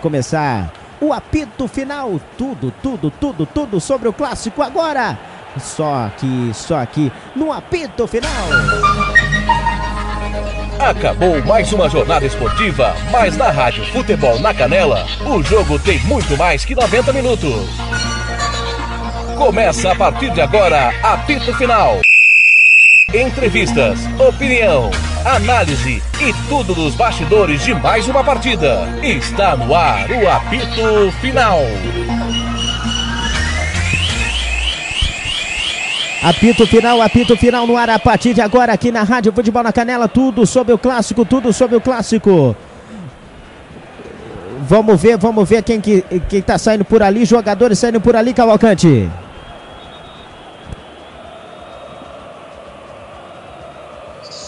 [0.00, 5.18] Começar o apito final, tudo, tudo, tudo, tudo sobre o clássico agora.
[5.58, 8.48] Só aqui, só aqui, no apito final.
[10.78, 16.36] Acabou mais uma jornada esportiva, mas na Rádio Futebol na Canela, o jogo tem muito
[16.36, 17.68] mais que 90 minutos.
[19.36, 22.00] Começa a partir de agora, apito final.
[23.12, 24.90] Entrevistas, opinião,
[25.24, 28.88] análise e tudo dos bastidores de mais uma partida.
[29.02, 31.58] Está no ar o apito final.
[36.22, 39.72] Apito final, apito final no ar a partir de agora aqui na Rádio Futebol na
[39.72, 42.54] Canela, tudo sobre o clássico, tudo sobre o clássico.
[44.68, 48.34] Vamos ver, vamos ver quem que quem tá saindo por ali, jogadores saindo por ali,
[48.34, 49.08] Cavalcante.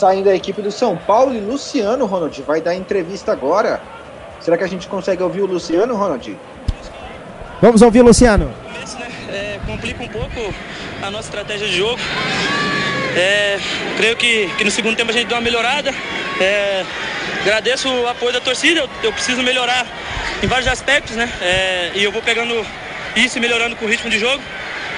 [0.02, 3.80] Saindo da equipe do São Paulo e Luciano, Ronald, vai dar entrevista agora.
[4.40, 6.36] Será que a gente consegue ouvir o Luciano, Ronald?
[7.60, 8.52] Vamos ouvir o Luciano.
[9.30, 10.52] É, complica um pouco
[11.00, 12.00] a nossa estratégia de jogo.
[13.16, 13.60] É,
[13.96, 15.94] creio que, que no segundo tempo a gente deu uma melhorada.
[16.40, 16.84] É,
[17.42, 19.86] agradeço o apoio da torcida, eu, eu preciso melhorar
[20.42, 21.32] em vários aspectos, né?
[21.40, 22.66] É, e eu vou pegando
[23.14, 24.42] isso e melhorando com o ritmo de jogo.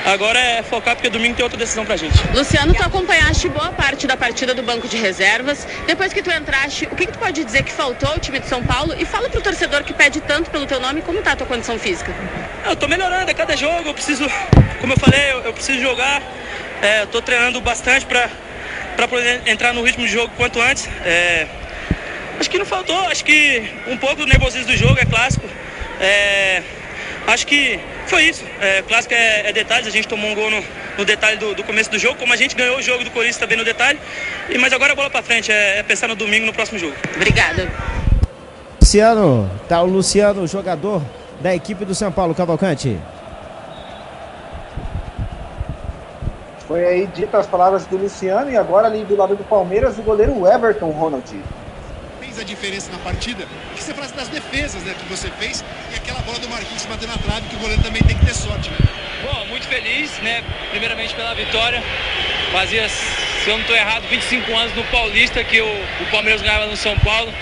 [0.05, 2.15] Agora é focar porque domingo tem outra decisão pra gente.
[2.35, 5.67] Luciano, tu acompanhaste boa parte da partida do banco de reservas.
[5.87, 8.47] Depois que tu entraste, o que, que tu pode dizer que faltou ao time de
[8.47, 8.95] São Paulo?
[8.99, 11.79] E fala pro torcedor que pede tanto pelo teu nome, como tá a tua condição
[11.79, 12.15] física?
[12.67, 14.27] Eu tô melhorando a cada jogo, eu preciso,
[14.79, 16.21] como eu falei, eu, eu preciso jogar.
[16.83, 18.29] É, tô treinando bastante pra,
[18.97, 20.87] pra poder entrar no ritmo de jogo quanto antes.
[21.03, 21.47] É,
[22.39, 25.49] acho que não faltou, acho que um pouco do nervosismo do jogo, é clássico.
[25.99, 26.63] É,
[27.27, 28.45] acho que foi isso.
[28.61, 30.63] É, clássico é, é, detalhes, a gente tomou um gol no,
[30.99, 33.39] no detalhe do, do, começo do jogo, como a gente ganhou o jogo do Corinthians
[33.39, 33.99] também no detalhe.
[34.49, 36.95] E, mas agora a bola para frente, é, é, pensar no domingo no próximo jogo.
[37.15, 37.71] Obrigada.
[38.81, 41.03] Luciano, tá o Luciano, jogador
[41.41, 42.99] da equipe do São Paulo Cavalcante.
[46.67, 50.03] Foi aí dita as palavras do Luciano e agora ali do lado do Palmeiras o
[50.03, 51.25] goleiro Everton Ronald
[52.35, 53.47] fez a diferença na partida?
[53.77, 57.13] Que você fala das defesas né, que você fez e aquela bola do Marquinhos batendo
[57.13, 58.79] na trave, que o goleiro também tem que ter sorte, né?
[59.23, 60.43] Bom, muito feliz, né?
[60.71, 61.83] Primeiramente pela vitória.
[62.53, 66.67] Fazia, se eu não estou errado, 25 anos no Paulista que o, o Palmeiras ganhava
[66.67, 67.33] no São Paulo.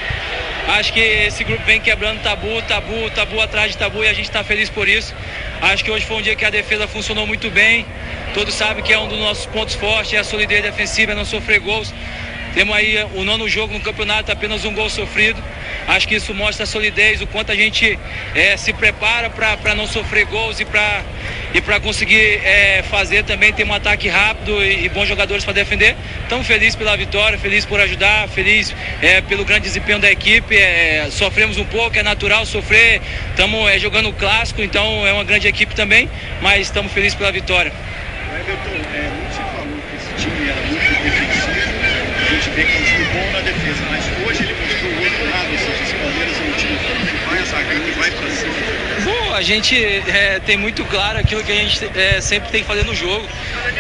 [0.69, 4.27] Acho que esse grupo vem quebrando tabu, tabu, tabu atrás de tabu e a gente
[4.27, 5.15] está feliz por isso.
[5.61, 7.87] Acho que hoje foi um dia que a defesa funcionou muito bem.
[8.35, 11.25] Todos sabem que é um dos nossos pontos fortes, é a solidez defensiva, é não
[11.25, 11.93] sofrer gols.
[12.55, 15.43] Temos aí o nono jogo no campeonato, apenas um gol sofrido.
[15.89, 17.99] Acho que isso mostra a solidez, o quanto a gente
[18.35, 21.03] é, se prepara para não sofrer gols e para
[21.55, 25.97] e conseguir é, fazer também ter um ataque rápido e, e bons jogadores para defender.
[26.23, 30.57] Estamos felizes pela vitória, felizes por ajudar, feliz é, pelo grande desempenho da equipe.
[31.11, 33.01] Sofremos um pouco, é natural sofrer.
[33.31, 36.09] Estamos jogando o clássico, então é uma grande equipe também,
[36.41, 37.73] mas estamos felizes pela vitória.
[38.41, 41.83] Everton, é, muito se falou que esse time era muito defensivo
[42.42, 45.29] gente vê que é um time bom na defesa, mas hoje ele mostrou o outro
[45.31, 48.11] lado, ou seja, esse Palmeiras é um time que vai atacando e vai
[49.43, 52.85] a gente é, tem muito claro aquilo que a gente é, sempre tem que fazer
[52.85, 53.27] no jogo.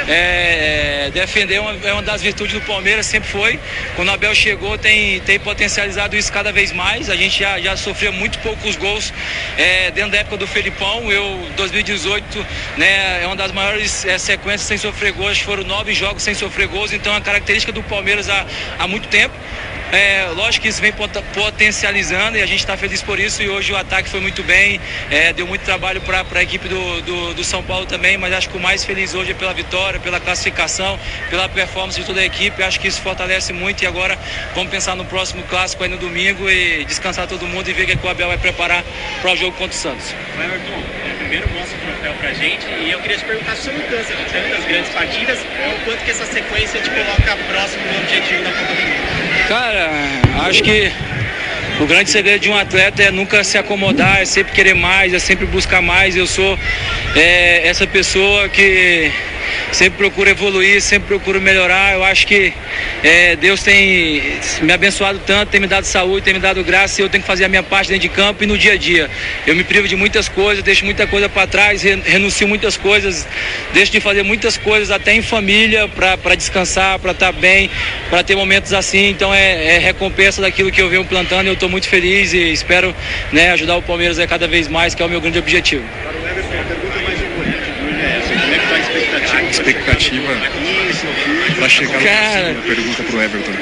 [0.08, 3.60] É, defender é uma, é uma, das virtudes do Palmeiras, sempre foi.
[3.94, 7.08] Quando o Abel chegou, tem, tem potencializado isso cada vez mais.
[7.08, 9.14] A gente já, já sofreu muito poucos gols
[9.56, 11.12] é, dentro da época do Felipão.
[11.12, 12.44] Eu, 2018,
[12.76, 15.38] né, é uma das maiores é, sequências sem sofrer gols.
[15.38, 16.92] Foram nove jogos sem sofrer gols.
[16.92, 18.44] Então, a característica do Palmeiras há,
[18.80, 19.34] há muito tempo.
[19.92, 20.90] É, lógico que isso vem
[21.34, 23.42] potencializando e a gente está feliz por isso.
[23.42, 24.80] E hoje o ataque foi muito bem,
[25.10, 28.16] é, deu muito trabalho para a equipe do, do, do, São Paulo também.
[28.16, 30.98] Mas acho que o mais feliz hoje é pela vitória, pela classificação,
[31.28, 32.62] pela performance de toda a equipe.
[32.62, 33.82] Acho que isso fortalece muito.
[33.82, 34.18] E agora
[34.54, 37.86] vamos pensar no próximo clássico aí no domingo e descansar todo mundo e ver o
[37.86, 38.82] que, é que o Abel vai preparar
[39.20, 40.14] para o jogo contra o Santos.
[40.42, 44.14] Everton, é, primeiro mostra o troféu para gente e eu queria te perguntar se você
[44.14, 48.50] de tantas grandes partidas, o quanto que essa sequência te coloca próximo do objetivo da
[48.52, 49.48] Copa do Mundo.
[49.48, 49.90] Cara,
[50.46, 50.90] acho que
[51.78, 55.18] o grande segredo de um atleta é nunca se acomodar, é sempre querer mais, é
[55.18, 56.16] sempre buscar mais.
[56.16, 56.58] Eu sou
[57.14, 59.12] é, essa pessoa que
[59.70, 61.94] sempre procuro evoluir, sempre procuro melhorar.
[61.94, 62.52] Eu acho que
[63.02, 64.22] é, Deus tem
[64.62, 67.26] me abençoado tanto, tem me dado saúde, tem me dado graça e eu tenho que
[67.26, 69.10] fazer a minha parte dentro de campo e no dia a dia.
[69.46, 73.26] Eu me privo de muitas coisas, deixo muita coisa para trás, renuncio muitas coisas,
[73.72, 77.70] deixo de fazer muitas coisas até em família para descansar, para estar tá bem,
[78.08, 79.08] para ter momentos assim.
[79.10, 82.94] Então é, é, recompensa daquilo que eu venho plantando eu estou muito feliz e espero
[83.32, 85.84] né, ajudar o Palmeiras a cada vez mais, que é o meu grande objetivo.
[86.02, 89.16] Para o Everton, a pergunta mais importante de hoje é essa: como é que está
[89.16, 90.32] a expectativa?
[91.58, 93.52] para chegar Cara, no pergunta pro Everton.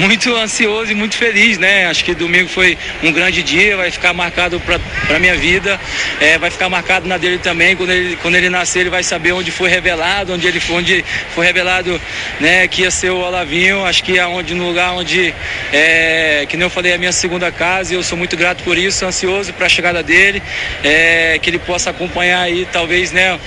[0.00, 1.86] Muito ansioso e muito feliz, né?
[1.86, 5.78] Acho que domingo foi um grande dia, vai ficar marcado para minha vida,
[6.20, 7.76] é, vai ficar marcado na dele também.
[7.76, 11.04] Quando ele, quando ele nascer, ele vai saber onde foi revelado, onde ele foi, onde
[11.34, 12.00] foi revelado,
[12.40, 13.84] né, que ia ser o Olavinho.
[13.84, 15.34] Acho que é onde no lugar onde,
[15.72, 17.92] é, que nem eu falei, é a minha segunda casa.
[17.92, 20.42] E eu sou muito grato por isso, ansioso para a chegada dele,
[20.82, 23.38] é, que ele possa acompanhar aí, talvez, né,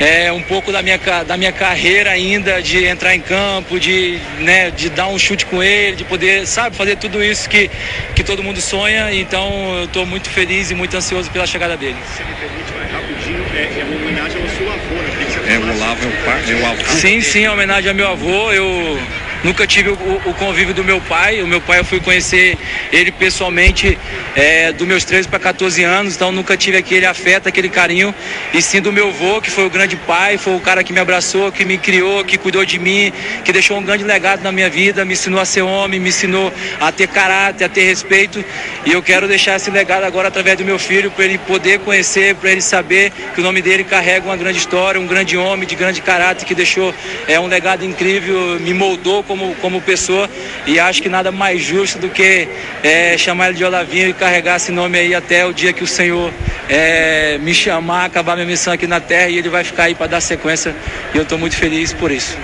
[0.00, 4.70] é, um pouco da minha da minha carreira ainda de entrar em campo, de, né,
[4.70, 7.70] de dar um chute com ele, de poder, sabe, fazer tudo isso que,
[8.14, 9.12] que todo mundo sonha.
[9.14, 11.96] Então eu estou muito feliz e muito ansioso pela chegada dele.
[12.16, 15.54] Se me permite, vai rapidinho, é, é uma homenagem ao seu avô, né?
[15.54, 16.84] É, o Olavo é o, pai, é o avô.
[16.98, 18.52] Sim, sim, é homenagem ao meu avô.
[18.52, 18.98] Eu
[19.44, 19.92] Nunca tive o,
[20.24, 21.42] o, convívio do meu pai.
[21.42, 22.56] O meu pai eu fui conhecer
[22.90, 23.98] ele pessoalmente
[24.34, 28.14] é, dos meus 13 para 14 anos, então nunca tive aquele afeto, aquele carinho.
[28.54, 30.98] E sim do meu avô, que foi o grande pai, foi o cara que me
[30.98, 33.12] abraçou, que me criou, que cuidou de mim,
[33.44, 36.50] que deixou um grande legado na minha vida, me ensinou a ser homem, me ensinou
[36.80, 38.42] a ter caráter, a ter respeito.
[38.86, 42.34] E eu quero deixar esse legado agora através do meu filho, para ele poder conhecer,
[42.34, 45.74] para ele saber que o nome dele carrega uma grande história, um grande homem de
[45.74, 46.94] grande caráter que deixou
[47.28, 50.28] é, um legado incrível, me moldou como, como pessoa
[50.66, 52.48] e acho que nada mais justo do que
[52.82, 55.86] é, chamar ele de Olavinho e carregar esse nome aí até o dia que o
[55.86, 56.32] Senhor
[56.68, 60.06] é, me chamar, acabar minha missão aqui na terra e ele vai ficar aí para
[60.06, 60.74] dar sequência
[61.12, 62.36] e eu estou muito feliz por isso.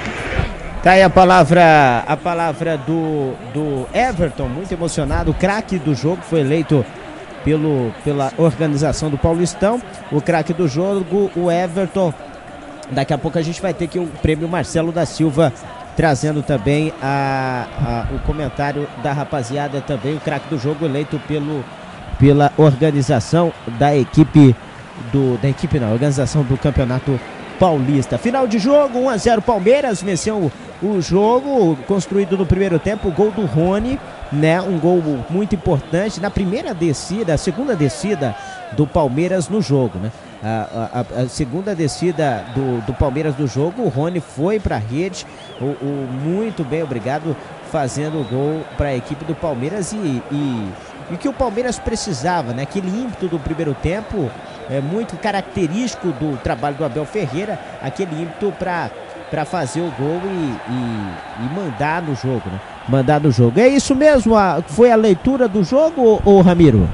[0.83, 6.41] Tá aí a palavra, a palavra do, do Everton, muito emocionado, craque do jogo, foi
[6.41, 6.85] eleito
[7.45, 12.15] pelo, pela organização do Paulistão, o craque do jogo, o Everton.
[12.91, 15.53] Daqui a pouco a gente vai ter aqui o prêmio Marcelo da Silva
[15.97, 17.67] trazendo também a,
[18.11, 21.65] a, o comentário da rapaziada também, o craque do jogo eleito pelo,
[22.19, 24.55] pela organização da equipe
[25.13, 27.19] do da equipe não, organização do Campeonato
[27.59, 28.19] Paulista.
[28.19, 30.51] Final de jogo, 1 a 0 Palmeiras venceu
[30.83, 33.99] o jogo, construído no primeiro tempo, o gol do Rony,
[34.33, 34.61] né?
[34.61, 38.35] Um gol muito importante na primeira descida, a segunda descida
[38.73, 40.11] do Palmeiras no jogo, né?
[40.43, 44.79] A, a, a, segunda descida do, do Palmeiras do jogo, o Rony foi para a
[44.79, 45.27] rede,
[45.61, 47.37] o, o, muito bem, obrigado,
[47.71, 50.73] fazendo o gol para a equipe do Palmeiras e, e,
[51.11, 52.63] e que o Palmeiras precisava, né?
[52.63, 54.31] Aquele ímpeto do primeiro tempo
[54.71, 58.91] é muito característico do trabalho do Abel Ferreira, aquele ímpeto para
[59.31, 62.61] para fazer o gol e, e, e, mandar no jogo, né?
[62.89, 63.61] Mandar no jogo.
[63.61, 64.35] É isso mesmo?
[64.35, 66.89] A, foi a leitura do jogo, ou Ramiro?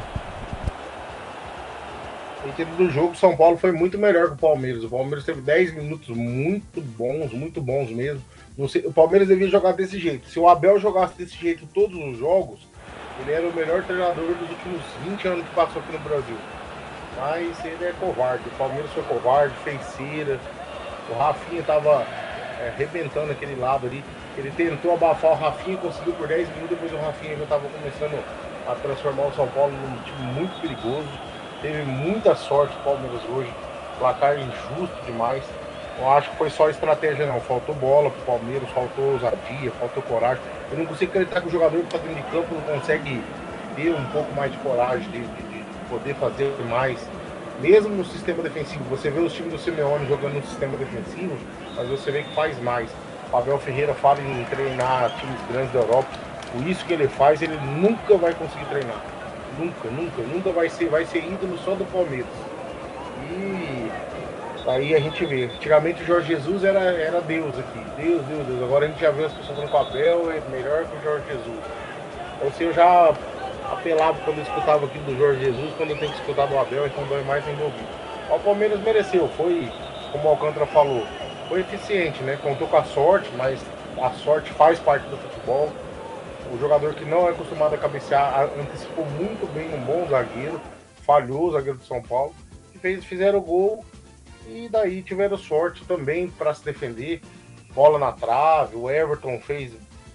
[2.57, 4.83] Sentido do jogo, São Paulo foi muito melhor que o Palmeiras.
[4.83, 8.23] O Palmeiras teve 10 minutos muito bons, muito bons mesmo.
[8.69, 10.27] Sei, o Palmeiras devia jogar desse jeito.
[10.29, 12.67] Se o Abel jogasse desse jeito todos os jogos,
[13.21, 16.37] ele era o melhor treinador dos últimos 20 anos que passou aqui no Brasil.
[17.19, 18.45] Mas ele é covarde.
[18.47, 20.41] O Palmeiras foi covarde, fez cera.
[21.11, 22.07] O Rafinha tava
[22.61, 24.03] é, arrebentando aquele lado ali.
[24.39, 28.23] Ele tentou abafar o Rafinha, conseguiu por 10 minutos, depois o Rafinha já estava começando
[28.67, 31.09] a transformar o São Paulo num time muito perigoso.
[31.63, 33.53] Teve muita sorte o Palmeiras hoje.
[33.99, 35.43] Placar injusto demais.
[35.99, 37.41] Não acho que foi só estratégia, não.
[37.41, 40.43] Faltou bola pro Palmeiras, faltou ousadia, faltou coragem.
[40.71, 43.23] Eu não consigo acreditar que o jogador que está dentro de campo não consegue
[43.75, 46.99] ter um pouco mais de coragem de, de, de poder fazer mais.
[47.61, 51.35] Mesmo no sistema defensivo, você vê os times do Simeone jogando no sistema defensivo,
[51.75, 52.91] mas você vê que faz mais.
[53.31, 56.09] Pavel Ferreira fala em treinar times grandes da Europa.
[56.53, 59.16] Por isso que ele faz, ele nunca vai conseguir treinar.
[59.59, 62.27] Nunca, nunca, nunca vai ser, vai ser ídolo só do Palmeiras.
[63.31, 63.91] E
[64.67, 65.45] aí a gente vê.
[65.45, 67.79] Antigamente o Jorge Jesus era, era Deus aqui.
[67.97, 68.63] Deus, Deus, Deus.
[68.63, 71.61] Agora a gente já vê as pessoas no papel, é melhor que o Jorge Jesus.
[72.37, 73.15] Então assim, eu já
[73.73, 76.87] apelava quando eu escutava aquilo do Jorge Jesus, quando eu tenho que escutar do Abel,
[76.87, 77.89] então dói mais envolvido.
[78.31, 79.71] O Palmeiras mereceu, foi,
[80.13, 81.05] como o Alcântara falou,
[81.49, 82.39] foi eficiente, né?
[82.43, 83.61] Contou com a sorte, mas
[84.01, 85.73] a sorte faz parte do futebol.
[86.53, 90.61] O jogador que não é acostumado a cabecear antecipou muito bem um bom zagueiro,
[91.03, 92.35] falhou o zagueiro do São Paulo,
[92.75, 93.85] e fez, fizeram o gol
[94.49, 97.21] e daí tiveram sorte também para se defender.
[97.75, 99.73] Bola na trave, o Everton fez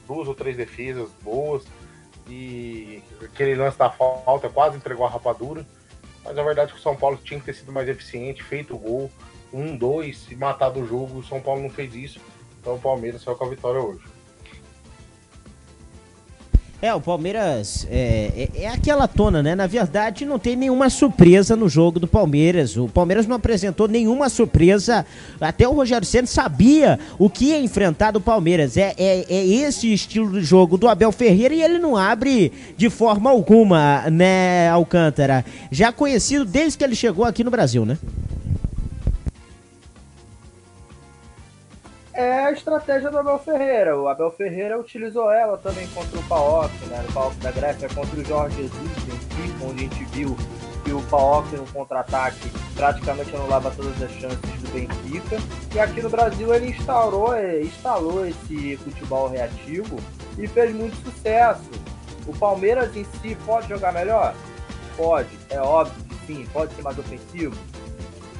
[0.08, 1.64] duas ou três defesas boas
[2.28, 5.66] e aquele lance da falta quase entregou a rapadura.
[6.24, 8.76] Mas a verdade é que o São Paulo tinha que ter sido mais eficiente, feito
[8.76, 9.12] o gol,
[9.52, 11.20] um, dois, e matado o jogo.
[11.20, 12.20] O São Paulo não fez isso,
[12.60, 14.11] então o Palmeiras saiu com a vitória hoje.
[16.82, 19.54] É, o Palmeiras é, é, é, aquela tona, né?
[19.54, 22.76] Na verdade, não tem nenhuma surpresa no jogo do Palmeiras.
[22.76, 25.06] O Palmeiras não apresentou nenhuma surpresa.
[25.40, 28.78] Até o Rogério Senna sabia o que ia enfrentar do Palmeiras.
[28.78, 32.90] É, é, é esse estilo de jogo do Abel Ferreira e ele não abre de
[32.90, 35.46] forma alguma, né, Alcântara?
[35.70, 37.96] Já conhecido desde que ele chegou aqui no Brasil, né?
[42.22, 44.00] É a estratégia do Abel Ferreira.
[44.00, 47.04] O Abel Ferreira utilizou ela também contra o PAOK, né?
[47.06, 48.92] No PAOK da Grécia, contra o Jorge Jesus
[49.64, 50.36] onde a gente viu
[50.84, 55.38] que o PAOK no contra-ataque praticamente anulava todas as chances do Benfica.
[55.74, 59.98] E aqui no Brasil ele instaurou, instalou esse futebol reativo
[60.38, 61.70] e fez muito sucesso.
[62.28, 64.34] O Palmeiras em si pode jogar melhor?
[64.98, 66.48] Pode, é óbvio que sim.
[66.52, 67.56] Pode ser mais ofensivo?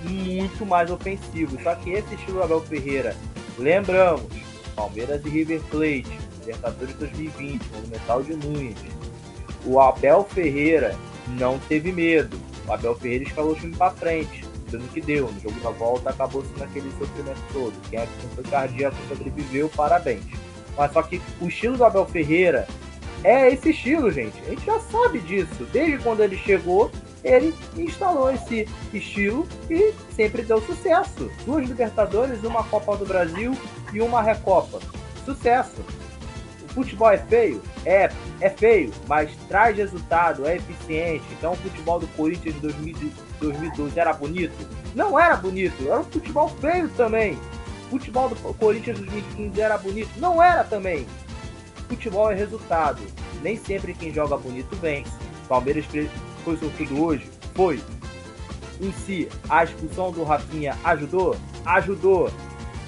[0.04, 1.62] Muito mais ofensivo.
[1.62, 3.16] Só que esse estilo do Abel Ferreira,
[3.58, 4.32] lembramos,
[4.76, 8.78] Palmeiras e River Plate, Libertadores 2020, Monumental de Nunes.
[9.66, 10.96] O Abel Ferreira
[11.40, 12.40] não teve medo.
[12.68, 15.32] O Abel Ferreira escalou o time para frente, dando que deu.
[15.32, 17.74] No jogo da volta acabou sendo aquele sofrimento todo.
[17.90, 20.24] Quem é que foi cardíaco sobreviveu, parabéns.
[20.78, 22.68] Mas só que o estilo do Abel Ferreira
[23.24, 24.40] é esse estilo, gente.
[24.46, 25.68] A gente já sabe disso.
[25.72, 26.92] Desde quando ele chegou,
[27.24, 31.30] ele instalou esse estilo e sempre deu sucesso.
[31.46, 33.56] Duas Libertadores, uma Copa do Brasil
[33.94, 34.80] e uma Recopa.
[35.26, 35.84] Sucesso.
[36.64, 37.62] O futebol é feio?
[37.86, 38.10] É,
[38.40, 41.26] é feio, mas traz resultado, é eficiente.
[41.32, 44.56] Então o futebol do Corinthians de 2012 era bonito?
[44.96, 47.38] Não era bonito, era um futebol feio também.
[47.88, 50.10] O futebol do Corinthians de 2015 era bonito?
[50.18, 51.06] Não era também
[51.92, 53.02] futebol é resultado.
[53.42, 55.12] Nem sempre quem joga bonito vence.
[55.48, 55.86] Palmeiras
[56.42, 57.30] foi sortudo hoje?
[57.56, 57.82] Foi.
[58.80, 61.36] Em si, a expulsão do Rafinha ajudou?
[61.66, 62.32] Ajudou.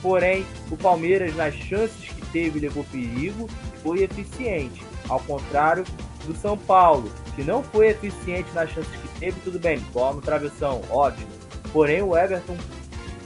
[0.02, 4.84] Porém, o Palmeiras, nas chances que teve, levou perigo e foi eficiente.
[5.08, 5.84] Ao contrário
[6.26, 10.22] do São Paulo, que não foi eficiente nas chances que teve, tudo bem, bola no
[10.22, 11.28] travessão, ótimo.
[11.72, 12.58] Porém, o Everton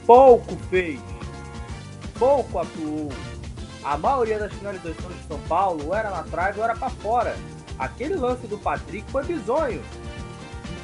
[0.05, 1.00] pouco fez,
[2.17, 3.10] pouco atuou,
[3.88, 7.38] a maioria das finalizações de São Paulo era na trave ou era para fora.
[7.79, 9.81] Aquele lance do Patrick foi bizonho.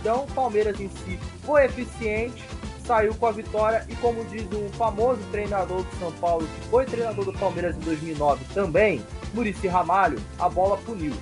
[0.04, 2.44] Então, Palmeiras em si foi eficiente,
[2.86, 6.86] saiu com a vitória e como diz um famoso treinador do São Paulo, que foi
[6.86, 9.02] treinador do Palmeiras em 2009 também,
[9.34, 11.14] Murici Ramalho, a bola puniu.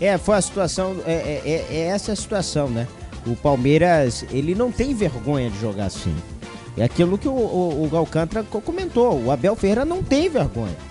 [0.00, 2.88] É, foi a situação, é, é, é, é essa a situação, né?
[3.24, 6.16] O Palmeiras, ele não tem vergonha de jogar assim.
[6.76, 9.22] É aquilo que o, o, o comentou.
[9.22, 10.89] O Abel Ferreira não tem vergonha.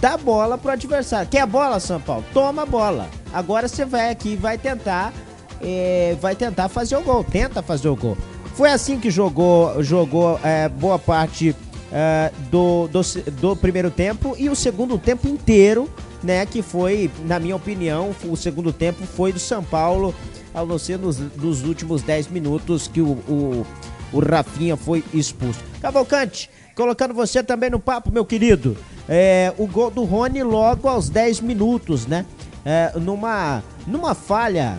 [0.00, 1.28] Dá bola pro adversário.
[1.28, 2.24] Quer a bola, São Paulo?
[2.32, 3.08] Toma a bola.
[3.32, 5.12] Agora você vai aqui e vai tentar.
[5.60, 7.24] É, vai tentar fazer o gol.
[7.24, 8.16] Tenta fazer o gol.
[8.54, 11.54] Foi assim que jogou, jogou é, boa parte
[11.92, 13.00] é, do, do,
[13.32, 15.90] do primeiro tempo e o segundo tempo inteiro,
[16.22, 16.44] né?
[16.46, 20.14] Que foi, na minha opinião, o segundo tempo foi do São Paulo,
[20.54, 23.66] ao não ser nos, nos últimos 10 minutos que o, o
[24.12, 25.60] o Rafinha foi expulso.
[25.80, 28.76] Cavalcante, colocando você também no papo, meu querido.
[29.08, 32.26] É, o gol do Rony logo aos 10 minutos, né?
[32.64, 34.78] É, numa, numa falha.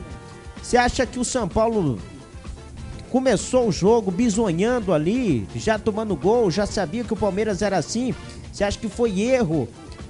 [0.62, 1.98] Você acha que o São Paulo
[3.10, 8.14] começou o jogo bisonhando ali, já tomando gol, já sabia que o Palmeiras era assim?
[8.52, 9.68] Você acha que foi erro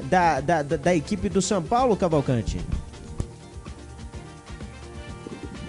[0.09, 2.59] da, da, da, da equipe do São Paulo, Cavalcante?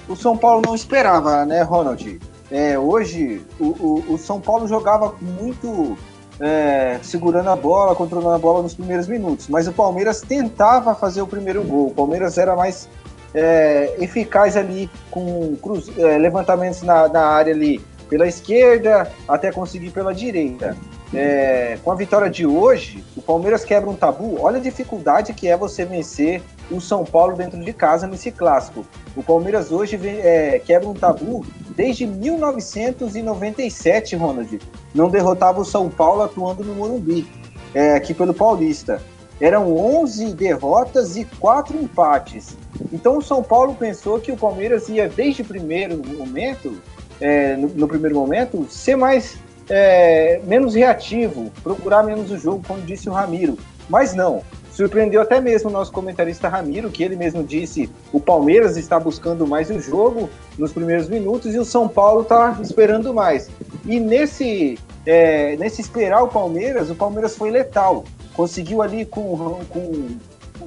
[0.08, 2.18] O São Paulo não esperava, né, Ronald?
[2.50, 5.98] É, hoje, o, o, o, São Paulo jogava muito
[6.40, 11.22] é, segurando a bola, controlando a bola nos primeiros minutos, mas o Palmeiras tentava fazer
[11.22, 11.88] o primeiro gol.
[11.88, 12.88] O Palmeiras era mais
[13.34, 19.90] é, eficaz ali com cruz, é, levantamentos na, na área ali pela esquerda até conseguir
[19.90, 20.76] pela direita.
[21.14, 24.36] É, com a vitória de hoje, o Palmeiras quebra um tabu.
[24.40, 28.86] Olha a dificuldade que é você vencer o São Paulo dentro de casa nesse clássico.
[29.16, 34.58] O Palmeiras hoje vem, é, quebra um tabu desde 1997, Ronald.
[34.94, 37.26] Não derrotava o São Paulo atuando no Morumbi,
[37.74, 39.00] é, aqui pelo Paulista.
[39.40, 42.56] Eram 11 derrotas e 4 empates.
[42.92, 46.76] Então o São Paulo pensou que o Palmeiras ia, desde o primeiro momento,
[47.20, 49.38] é, no, no primeiro momento, ser mais
[49.68, 53.58] é, menos reativo, procurar menos o jogo, como disse o Ramiro.
[53.88, 54.42] Mas não.
[54.70, 59.44] Surpreendeu até mesmo o nosso comentarista Ramiro, que ele mesmo disse o Palmeiras está buscando
[59.44, 63.50] mais o jogo nos primeiros minutos e o São Paulo está esperando mais.
[63.84, 68.04] E nesse, é, nesse esperar o Palmeiras, o Palmeiras foi letal.
[68.34, 70.08] Conseguiu ali com, com,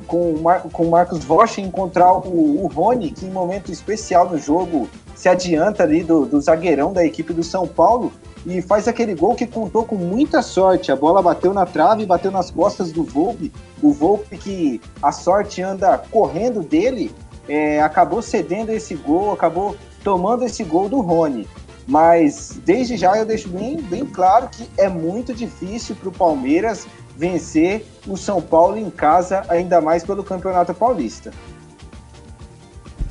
[0.07, 0.35] com,
[0.71, 5.29] com o Marcos Rocha encontrar o, o Rony, que em momento especial no jogo se
[5.29, 8.11] adianta ali do, do zagueirão da equipe do São Paulo
[8.45, 10.91] e faz aquele gol que contou com muita sorte.
[10.91, 13.51] A bola bateu na trave, bateu nas costas do Volpe.
[13.81, 17.11] O Volpe que a sorte anda correndo dele,
[17.47, 21.47] é, acabou cedendo esse gol, acabou tomando esse gol do Rony.
[21.87, 26.87] Mas desde já eu deixo bem, bem claro que é muito difícil para o Palmeiras
[27.21, 31.31] vencer o São Paulo em casa, ainda mais pelo Campeonato Paulista.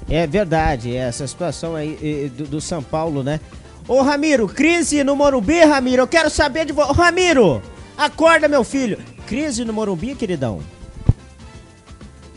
[0.09, 3.39] É verdade, essa situação aí do, do São Paulo, né?
[3.87, 6.93] Ô Ramiro, crise no Morumbi, Ramiro, eu quero saber de você.
[6.93, 7.63] Ramiro,
[7.97, 8.99] acorda, meu filho.
[9.29, 10.61] Crise no Morumbi, queridão?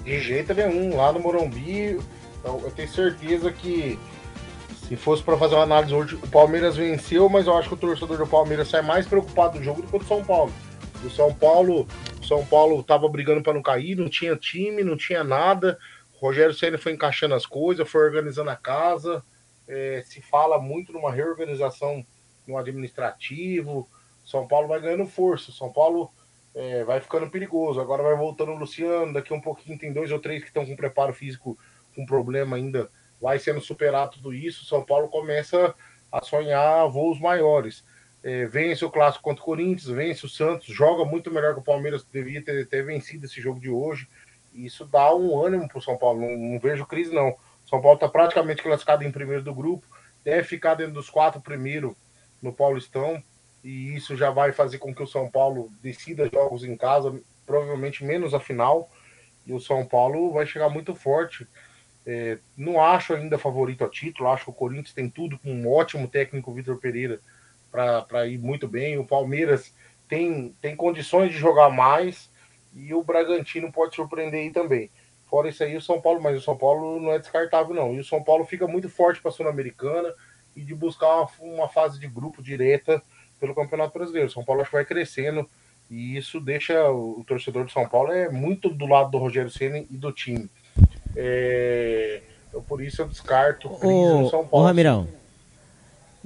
[0.06, 1.98] De jeito nenhum, lá no Morumbi,
[2.46, 3.98] eu, eu tenho certeza que
[4.88, 7.77] se fosse para fazer uma análise hoje, o Palmeiras venceu, mas eu acho que o
[7.77, 10.53] torcedor do Palmeiras sai mais preocupado do jogo do que o do São Paulo.
[11.05, 11.88] O São Paulo,
[12.22, 15.77] São Paulo tava brigando para não cair, não tinha time, não tinha nada.
[16.15, 19.24] O Rogério Senna foi encaixando as coisas, foi organizando a casa.
[19.67, 22.05] É, se fala muito numa reorganização
[22.48, 23.88] no administrativo.
[24.25, 25.51] São Paulo vai ganhando força.
[25.51, 26.12] São Paulo
[26.55, 27.81] é, vai ficando perigoso.
[27.81, 29.13] Agora vai voltando o Luciano.
[29.13, 31.57] Daqui um pouquinho tem dois ou três que estão com preparo físico
[31.95, 32.89] com problema ainda.
[33.22, 34.65] Vai sendo superado tudo isso.
[34.65, 35.75] São Paulo começa
[36.12, 37.83] a sonhar voos maiores.
[38.24, 41.63] É, vence o clássico contra o Corinthians, vence o Santos, joga muito melhor que o
[41.63, 44.08] Palmeiras, devia ter, ter vencido esse jogo de hoje.
[44.53, 46.22] E isso dá um ânimo para o São Paulo.
[46.22, 47.36] Não, não, vejo crise, não.
[47.65, 49.86] São Paulo está praticamente classificado em primeiro do grupo,
[50.24, 51.94] deve ficar dentro dos quatro primeiros
[52.42, 53.22] no Paulistão
[53.63, 58.03] e isso já vai fazer com que o São Paulo decida jogos em casa, provavelmente
[58.03, 58.92] menos a final,
[59.48, 61.48] e o São Paulo vai chegar muito forte.
[62.06, 65.72] É, não acho ainda favorito a título, acho que o Corinthians tem tudo com um
[65.72, 67.22] ótimo técnico, Vitor Pereira,
[67.74, 69.00] para ir muito bem.
[69.00, 69.74] O Palmeiras
[70.08, 72.30] tem, tem condições de jogar mais
[72.75, 74.92] e o Bragantino pode surpreender aí também.
[75.27, 77.96] Fora isso aí, o São Paulo, mas o São Paulo não é descartável, não.
[77.96, 80.13] E o São Paulo fica muito forte para a Sul-Americana
[80.56, 83.01] e de buscar uma, uma fase de grupo direta
[83.39, 84.30] pelo Campeonato Brasileiro.
[84.30, 85.50] São Paulo acho que vai crescendo
[85.89, 89.50] e isso deixa o, o torcedor de São Paulo é muito do lado do Rogério
[89.50, 90.50] Ceni e do time.
[91.15, 94.65] É, então, por isso eu descarto crise ô, no São Paulo.
[94.65, 95.08] Ô, Ramirão,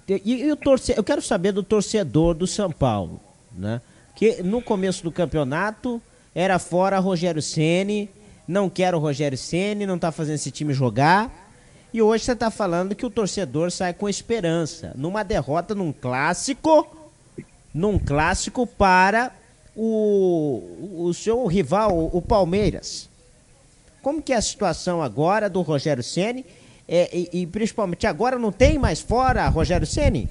[0.08, 3.20] e, e o torce, eu quero saber do torcedor do São Paulo,
[3.52, 3.82] né?
[4.16, 6.02] Que no começo do campeonato
[6.34, 8.10] era fora Rogério Ceni,
[8.48, 11.46] não quero o Rogério Ceni, não tá fazendo esse time jogar.
[11.94, 16.88] E hoje você tá falando que o torcedor sai com esperança numa derrota num clássico
[17.74, 19.32] num clássico para
[19.76, 23.08] o, o seu rival, o Palmeiras.
[24.02, 26.44] Como que é a situação agora do Rogério Ceni
[26.88, 30.30] é, e, e, principalmente agora não tem mais fora Rogério Ceni?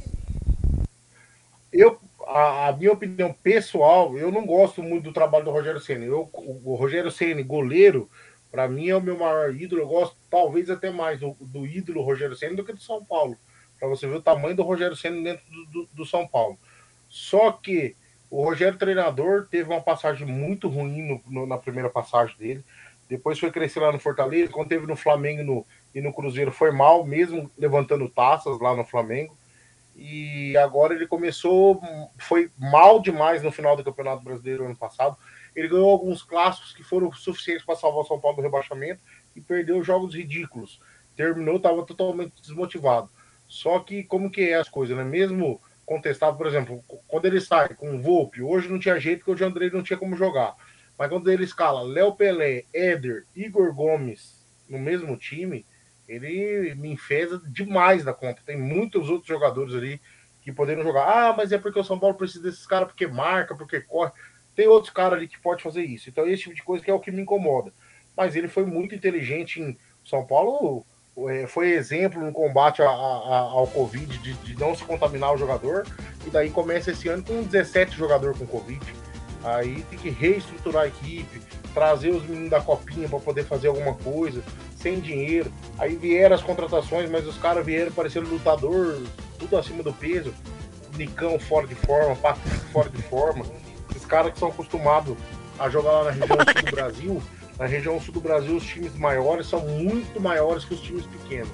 [1.72, 6.06] Eu, a, a, minha opinião pessoal, eu não gosto muito do trabalho do Rogério Ceni.
[6.06, 8.08] Eu, o, o Rogério Ceni, goleiro,
[8.50, 9.82] para mim é o meu maior ídolo.
[9.82, 13.36] Eu gosto talvez até mais do, do ídolo Rogério Ceni do que do São Paulo.
[13.78, 16.58] Para você ver o tamanho do Rogério Ceni dentro do, do, do São Paulo.
[17.08, 17.94] Só que
[18.30, 22.64] o Rogério treinador teve uma passagem muito ruim no, no, na primeira passagem dele.
[23.08, 24.50] Depois foi crescer lá no Fortaleza.
[24.50, 25.66] Quando teve no Flamengo no,
[25.96, 29.34] e no Cruzeiro foi mal, mesmo levantando taças lá no Flamengo.
[29.96, 31.80] E agora ele começou,
[32.18, 35.16] foi mal demais no final do Campeonato Brasileiro ano passado.
[35.54, 39.00] Ele ganhou alguns clássicos que foram suficientes para salvar o São Paulo do rebaixamento
[39.34, 40.82] e perdeu jogos ridículos.
[41.16, 43.08] Terminou, estava totalmente desmotivado.
[43.48, 45.02] Só que como que é as coisas, né?
[45.02, 49.42] Mesmo contestado, por exemplo, quando ele sai com o Volpe, hoje não tinha jeito porque
[49.42, 50.56] o André não tinha como jogar.
[50.98, 55.64] Mas quando ele escala Léo Pelé, Éder, Igor Gomes no mesmo time,
[56.08, 58.42] ele me enfesa demais da conta.
[58.44, 60.00] Tem muitos outros jogadores ali
[60.42, 61.04] que poderiam jogar.
[61.04, 64.12] Ah, mas é porque o São Paulo precisa desses caras porque marca, porque corre.
[64.54, 66.08] Tem outros caras ali que pode fazer isso.
[66.08, 67.72] Então, esse tipo de coisa que é o que me incomoda.
[68.16, 70.86] Mas ele foi muito inteligente em São Paulo
[71.28, 75.38] é, foi exemplo no combate a, a, ao Covid de, de, não se contaminar o
[75.38, 75.86] jogador,
[76.26, 78.84] e daí começa esse ano com 17 jogadores com Covid.
[79.42, 81.40] Aí tem que reestruturar a equipe,
[81.76, 84.42] trazer os meninos da copinha para poder fazer alguma coisa,
[84.80, 85.52] sem dinheiro.
[85.78, 89.02] Aí vieram as contratações, mas os caras vieram parecendo lutador,
[89.38, 90.32] tudo acima do peso.
[90.96, 93.44] Nicão fora de forma, Patrick fora de forma.
[93.90, 95.14] Esses caras que são acostumados
[95.58, 97.22] a jogar lá na região sul do Brasil,
[97.58, 101.52] na região sul do Brasil, os times maiores são muito maiores que os times pequenos.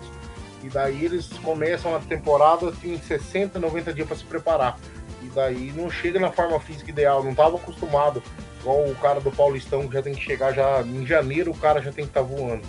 [0.62, 4.78] E daí eles começam a temporada em 60, 90 dias para se preparar.
[5.20, 8.22] E daí não chega na forma física ideal, não estava acostumado.
[8.62, 11.82] Igual o cara do Paulistão que já tem que chegar já em janeiro, o cara
[11.82, 12.62] já tem que estar tá voando.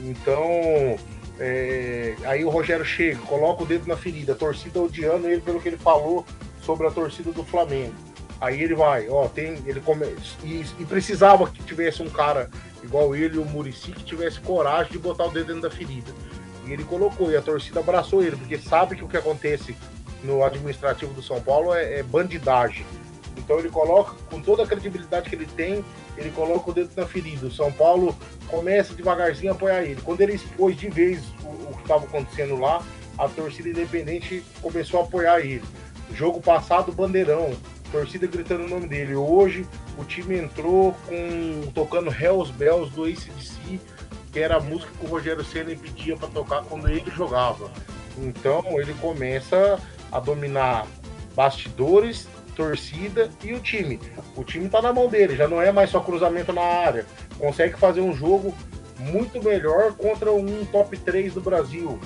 [0.00, 0.96] Então,
[1.38, 5.60] é, aí o Rogério chega, coloca o dedo na ferida, a torcida odiando ele pelo
[5.60, 6.24] que ele falou
[6.62, 7.94] sobre a torcida do Flamengo.
[8.40, 10.06] Aí ele vai, ó, tem, ele come,
[10.42, 12.50] e, e, precisava que tivesse um cara
[12.82, 16.12] igual ele, o Murici, que tivesse coragem de botar o dedo dentro da ferida.
[16.66, 19.76] E ele colocou, e a torcida abraçou ele, porque sabe que o que acontece
[20.22, 22.84] no administrativo do São Paulo é, é bandidagem.
[23.36, 25.84] Então ele coloca, com toda a credibilidade que ele tem,
[26.16, 27.46] ele coloca o dedo na ferida.
[27.46, 28.16] O São Paulo
[28.48, 30.00] começa devagarzinho a apoiar ele.
[30.02, 32.82] Quando ele expôs de vez o, o que estava acontecendo lá,
[33.18, 35.64] a torcida independente começou a apoiar ele.
[36.12, 37.54] Jogo passado, Bandeirão
[37.94, 39.14] torcida gritando o nome dele.
[39.14, 39.64] Hoje
[39.96, 43.78] o time entrou com tocando Hells Bells do ACDC,
[44.32, 47.70] que era a música que o Rogério Senna pedia para tocar quando ele jogava.
[48.18, 49.78] Então ele começa
[50.10, 50.88] a dominar
[51.36, 54.00] bastidores, torcida e o time.
[54.36, 57.06] O time tá na mão dele, já não é mais só cruzamento na área.
[57.38, 58.54] Consegue fazer um jogo
[58.98, 61.98] muito melhor contra um top 3 do Brasil.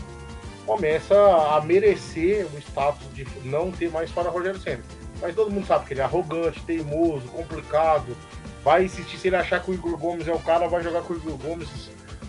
[0.67, 4.83] Começa a merecer o status de não ter mais para Rogério Senna.
[5.21, 8.17] Mas todo mundo sabe que ele é arrogante, teimoso, complicado.
[8.63, 11.15] Vai insistir, se ele achar que o Igor Gomes é o cara, vai jogar com
[11.15, 11.69] o Igor Gomes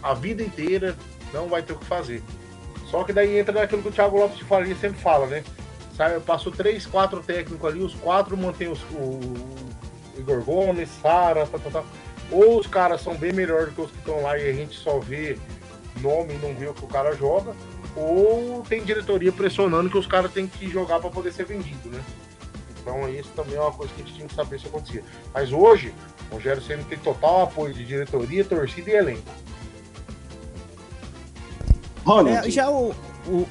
[0.02, 0.96] a vida inteira,
[1.34, 2.24] não vai ter o que fazer.
[2.90, 5.44] Só que daí entra naquilo que o Thiago Lopes de Faria sempre fala, né?
[6.26, 9.20] Passou três, quatro técnicos ali, os quatro mantêm os, o,
[10.18, 11.84] Igor Gomes, Sara, tá, tá, tá.
[12.32, 14.78] Ou os caras são bem melhores do que os que estão lá e a gente
[14.78, 15.38] só vê
[16.00, 17.54] nome e não vê o que o cara joga,
[17.96, 22.02] ou tem diretoria pressionando que os caras têm que jogar para poder ser vendido, né?
[22.80, 25.04] Então isso também é uma coisa que a gente tinha que saber se acontecia.
[25.34, 25.94] Mas hoje,
[26.32, 29.32] o Rogério Senna tem total apoio de diretoria, torcida e elenco.
[32.30, 32.96] É, já o,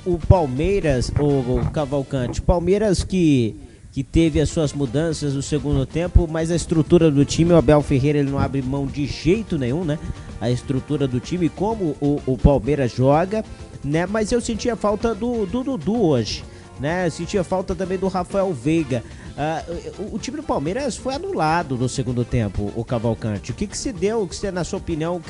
[0.04, 3.56] o, Palmeiras, o, o Cavalcante, Palmeiras que,
[3.92, 7.82] que teve as suas mudanças no segundo tempo, mas a estrutura do time, o Abel
[7.82, 9.98] Ferreira ele não abre mão de jeito nenhum, né?
[10.40, 13.44] A estrutura do time, como o, o Palmeiras joga,
[13.84, 14.06] né?
[14.06, 16.44] Mas eu sentia falta do, do Dudu hoje,
[16.80, 17.08] né?
[17.10, 19.02] Sentia falta também do Rafael Veiga.
[19.38, 23.52] Uh, o, o, time do Palmeiras foi anulado no segundo tempo, o Cavalcante.
[23.52, 25.22] O que, que se deu, que se, na sua opinião,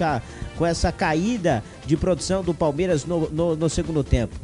[0.56, 4.34] com essa caída de produção do Palmeiras no, no, no segundo tempo?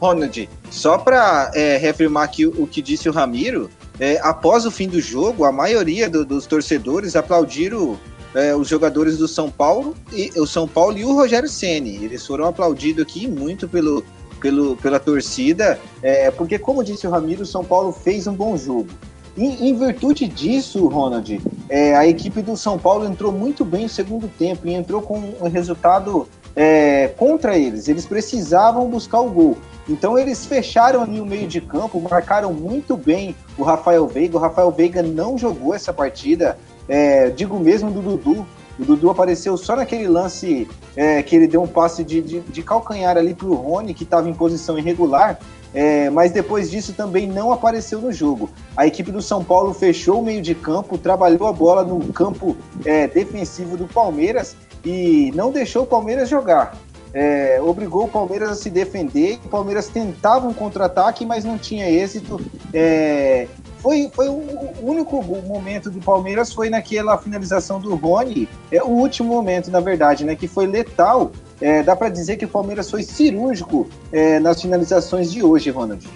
[0.00, 3.68] Ronald, só para é, reafirmar aqui o, o, que disse o Ramiro,
[4.00, 7.98] é, após o fim do jogo, a maioria do, dos torcedores aplaudiram
[8.34, 12.02] é, os jogadores do São Paulo e o São Paulo e o Rogério Ceni.
[12.02, 14.02] Eles foram aplaudidos aqui muito pelo
[14.44, 18.58] pelo, pela torcida, é, porque, como disse o Ramiro, o São Paulo fez um bom
[18.58, 18.88] jogo.
[19.34, 23.88] E, em virtude disso, Ronald, é, a equipe do São Paulo entrou muito bem no
[23.88, 27.88] segundo tempo e entrou com um resultado é, contra eles.
[27.88, 29.56] Eles precisavam buscar o gol.
[29.88, 34.36] Então eles fecharam ali o meio de campo, marcaram muito bem o Rafael Veiga.
[34.36, 36.58] O Rafael Veiga não jogou essa partida.
[36.86, 38.46] É, digo mesmo do Dudu,
[38.78, 42.62] o Dudu apareceu só naquele lance é, que ele deu um passe de, de, de
[42.62, 45.38] calcanhar ali para o Rony, que estava em posição irregular,
[45.72, 48.48] é, mas depois disso também não apareceu no jogo.
[48.76, 52.56] A equipe do São Paulo fechou o meio de campo, trabalhou a bola no campo
[52.84, 56.76] é, defensivo do Palmeiras e não deixou o Palmeiras jogar.
[57.12, 59.38] É, obrigou o Palmeiras a se defender.
[59.44, 62.40] O Palmeiras tentava um contra-ataque, mas não tinha êxito.
[62.72, 63.46] É,
[63.84, 69.28] foi, foi o único momento do Palmeiras foi naquela finalização do Rony, é o último
[69.28, 71.32] momento, na verdade, né, que foi letal.
[71.60, 76.08] É, dá para dizer que o Palmeiras foi cirúrgico é, nas finalizações de hoje, Ronald.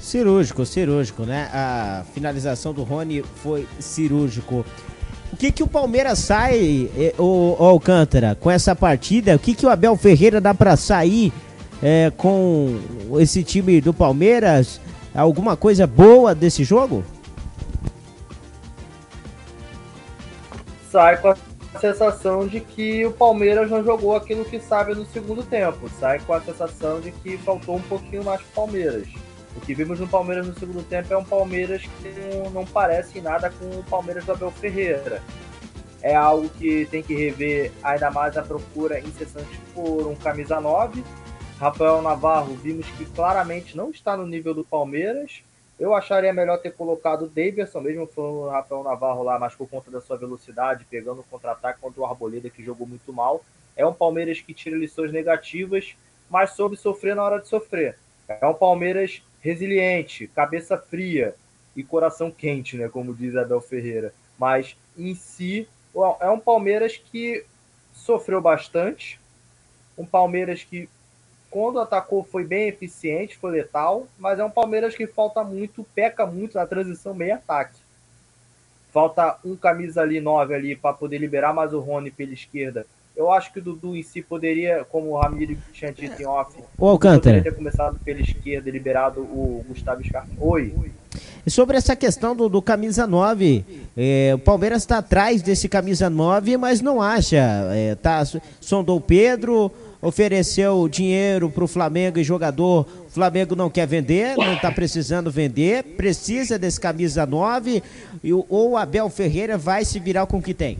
[0.00, 1.48] Cirúrgico, cirúrgico, né?
[1.52, 4.66] A finalização do Rony foi cirúrgico.
[5.32, 9.36] O que que o Palmeiras sai, o, Alcântara, com essa partida?
[9.36, 11.32] O que que o Abel Ferreira dá para sair
[11.82, 12.78] é, com
[13.18, 14.80] esse time do Palmeiras?
[15.14, 17.04] Alguma coisa boa desse jogo?
[20.90, 21.36] Sai com a
[21.80, 25.88] sensação de que o Palmeiras não jogou aquilo que sabe no segundo tempo.
[25.98, 29.08] Sai com a sensação de que faltou um pouquinho mais pro Palmeiras.
[29.56, 33.50] O que vimos no Palmeiras no segundo tempo é um Palmeiras que não parece nada
[33.50, 35.22] com o Palmeiras do Abel Ferreira.
[36.02, 41.02] É algo que tem que rever ainda mais a procura incessante por um camisa 9
[41.60, 45.42] Rafael Navarro, vimos que claramente não está no nível do Palmeiras.
[45.78, 49.68] Eu acharia melhor ter colocado o Davidson, mesmo falando o Rafael Navarro lá, mas por
[49.68, 53.44] conta da sua velocidade, pegando o contra-ataque contra o Arboleda, que jogou muito mal.
[53.76, 55.94] É um Palmeiras que tira lições negativas,
[56.30, 57.98] mas soube sofrer na hora de sofrer.
[58.26, 61.34] É um Palmeiras resiliente, cabeça fria
[61.76, 64.14] e coração quente, né, como diz Abel Ferreira.
[64.38, 65.68] Mas em si,
[66.20, 67.44] é um Palmeiras que
[67.92, 69.20] sofreu bastante,
[69.98, 70.88] um Palmeiras que
[71.50, 76.24] quando atacou foi bem eficiente, foi letal, mas é um Palmeiras que falta muito, peca
[76.24, 77.74] muito na transição meio-ataque.
[78.92, 82.86] Falta um camisa ali, nove ali, para poder liberar mais o Rony pela esquerda.
[83.16, 86.56] Eu acho que o Dudu em si poderia, como o Ramiro tinha dito em off,
[86.78, 87.20] o Alcântara.
[87.20, 90.30] poderia ter começado pela esquerda e liberado o Gustavo Scarpa.
[90.38, 90.72] Oi.
[91.44, 93.64] E sobre essa questão do, do camisa 9,
[93.96, 97.36] é, o Palmeiras está atrás desse camisa 9, mas não acha.
[97.72, 98.22] É, tá,
[98.60, 99.70] sondou o Pedro,
[100.02, 105.30] ofereceu dinheiro para o Flamengo e jogador, o Flamengo não quer vender, não está precisando
[105.30, 107.82] vender, precisa desse camisa 9,
[108.24, 110.78] e, ou o Abel Ferreira vai se virar com o que tem?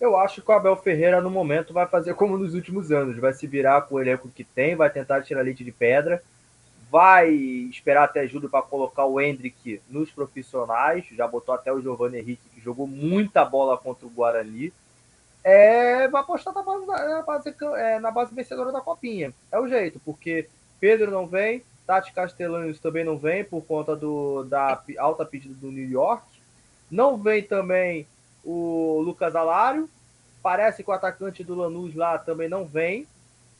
[0.00, 3.32] Eu acho que o Abel Ferreira, no momento, vai fazer como nos últimos anos, vai
[3.32, 6.20] se virar com o elenco que tem, vai tentar tirar leite de pedra,
[6.90, 12.18] vai esperar até ajuda para colocar o Hendrick nos profissionais, já botou até o Giovanni
[12.18, 14.72] Henrique, que jogou muita bola contra o Guarani,
[15.44, 19.32] é, apostar na base, na, base, é, na base vencedora da Copinha.
[19.50, 20.48] É o jeito, porque
[20.80, 25.70] Pedro não vem, Tati Castellanos também não vem por conta do, da alta pedida do
[25.70, 26.24] New York.
[26.90, 28.06] Não vem também
[28.44, 29.88] o Lucas Alário.
[30.42, 33.06] Parece que o atacante do Lanús lá também não vem.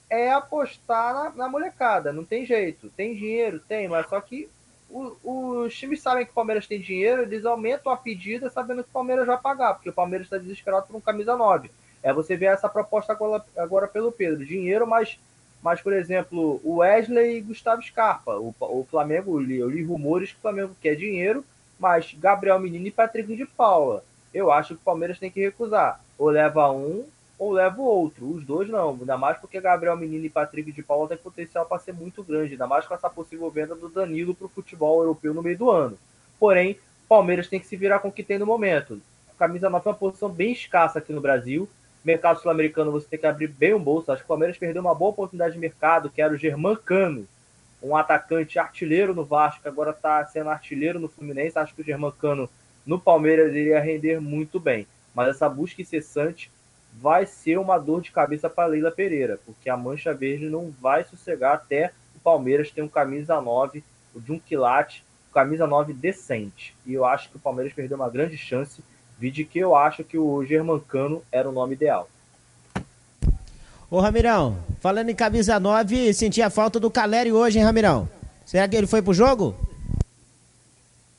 [0.09, 2.90] É apostar na, na molecada, não tem jeito.
[2.90, 3.61] Tem dinheiro?
[3.61, 4.49] Tem, mas só que
[4.92, 8.90] o, os times sabem que o Palmeiras tem dinheiro, eles aumentam a pedida sabendo que
[8.90, 11.70] o Palmeiras vai pagar, porque o Palmeiras está desesperado por um camisa 9.
[12.02, 14.44] É você ver essa proposta agora, agora pelo Pedro.
[14.44, 15.18] Dinheiro, mas,
[15.62, 18.37] mas, por exemplo, o Wesley e Gustavo Scarpa.
[18.37, 21.44] O, o Flamengo, eu li, eu li rumores que o Flamengo quer dinheiro,
[21.78, 24.05] mas Gabriel Menino e Patrick de Paula.
[24.35, 26.00] Eu acho que o Palmeiras tem que recusar.
[26.18, 27.07] Ou leva um,
[27.42, 28.31] ou leva o outro.
[28.31, 28.90] Os dois não.
[28.90, 32.52] Ainda mais porque Gabriel Menino e Patrick de Paula têm potencial para ser muito grande.
[32.52, 35.68] Ainda mais com essa possível venda do Danilo para o futebol europeu no meio do
[35.68, 35.98] ano.
[36.38, 36.78] Porém,
[37.09, 39.02] Palmeiras tem que se virar com o que tem no momento.
[39.28, 41.68] A camisa 9 é uma posição bem escassa aqui no Brasil.
[42.05, 44.12] Mercado sul-americano você tem que abrir bem o bolso.
[44.12, 47.26] Acho que o Palmeiras perdeu uma boa oportunidade de mercado, que era o Germán Cano,
[47.83, 51.59] um atacante artilheiro no Vasco, que agora está sendo artilheiro no Fluminense.
[51.59, 52.48] Acho que o Germán Cano
[52.87, 54.87] no Palmeiras iria render muito bem.
[55.12, 56.52] Mas essa busca incessante
[56.92, 61.05] vai ser uma dor de cabeça para Leila Pereira, porque a Mancha Verde não vai
[61.05, 63.83] sossegar até o Palmeiras ter um camisa 9
[64.14, 66.74] de um quilate, camisa 9 decente.
[66.85, 68.83] E eu acho que o Palmeiras perdeu uma grande chance,
[69.18, 72.09] de que eu acho que o Germancano era o nome ideal.
[73.88, 78.09] Ô Ramirão, falando em camisa 9, senti a falta do Caleri hoje, hein, Ramirão?
[78.44, 79.55] Será que ele foi pro jogo?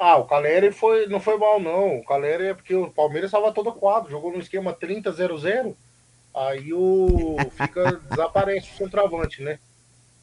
[0.06, 2.00] Ah, o Caleri foi, não foi mal, não.
[2.00, 5.74] O Caleri é porque o Palmeiras estava todo quadro, jogou no esquema 30-0-0.
[6.36, 7.38] Aí o.
[7.56, 9.60] Fica, desaparece o centroavante, né?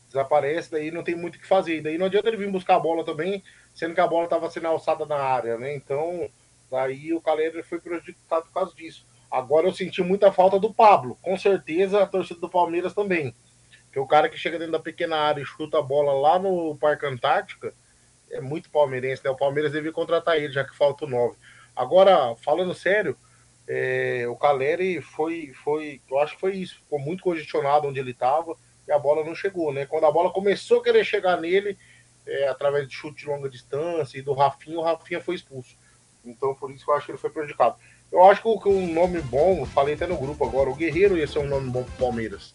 [0.07, 1.81] Desaparece, daí não tem muito o que fazer.
[1.81, 4.67] Daí não adianta ele vir buscar a bola também, sendo que a bola estava sendo
[4.67, 5.75] alçada na área, né?
[5.75, 6.29] Então,
[6.71, 9.07] daí o Caleri foi prejudicado por causa disso.
[9.31, 11.17] Agora eu senti muita falta do Pablo.
[11.23, 13.35] Com certeza a torcida do Palmeiras também.
[13.91, 16.77] Que o cara que chega dentro da pequena área e chuta a bola lá no
[16.77, 17.73] Parque Antártica
[18.31, 19.31] é muito palmeirense, né?
[19.31, 21.37] O Palmeiras devia contratar ele, já que falta o 9.
[21.75, 23.17] Agora, falando sério,
[23.67, 28.11] é, o Caleri foi, foi, eu acho que foi isso, ficou muito congestionado onde ele
[28.11, 29.87] estava e a bola não chegou, né?
[29.87, 31.79] Quando a bola começou a querer chegar nele,
[32.27, 35.77] é, através de chute de longa distância e do Rafinha, o Rafinha foi expulso.
[36.25, 37.77] Então, por isso que eu acho que ele foi prejudicado.
[38.11, 41.39] Eu acho que um nome bom, falei até no grupo agora, o Guerreiro ia ser
[41.39, 42.55] um nome bom pro Palmeiras.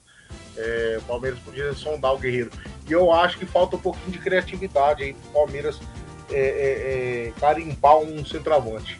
[0.58, 2.52] É, o Palmeiras podia sondar o Guerreiro.
[2.88, 5.80] E eu acho que falta um pouquinho de criatividade aí pro Palmeiras
[6.32, 9.00] é, é, é, garimpar um centroavante.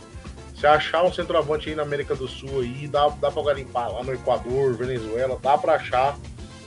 [0.56, 4.04] Se achar um centroavante aí na América do Sul aí, dá, dá pra garimpar lá
[4.04, 6.18] no Equador, Venezuela, dá pra achar,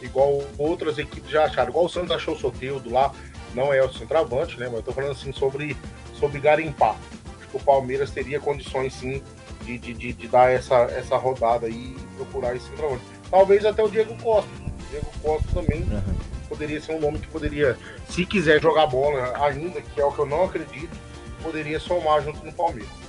[0.03, 1.71] igual outras equipes já acharam.
[1.71, 3.13] Igual o Santos achou o Soteudo lá,
[3.55, 4.67] não é o centroavante, né?
[4.67, 5.77] Mas eu tô falando assim sobre,
[6.15, 6.97] sobre garimpar.
[7.39, 9.23] Acho que o Palmeiras teria condições sim
[9.65, 13.05] de, de, de, de dar essa, essa rodada aí e procurar esse centroavante.
[13.31, 14.68] Talvez até o Diego Costa.
[14.91, 16.15] Diego Costa também uhum.
[16.49, 17.77] poderia ser um nome que poderia,
[18.09, 20.97] se quiser jogar bola ainda, que é o que eu não acredito,
[21.43, 23.09] poderia somar junto no Palmeiras.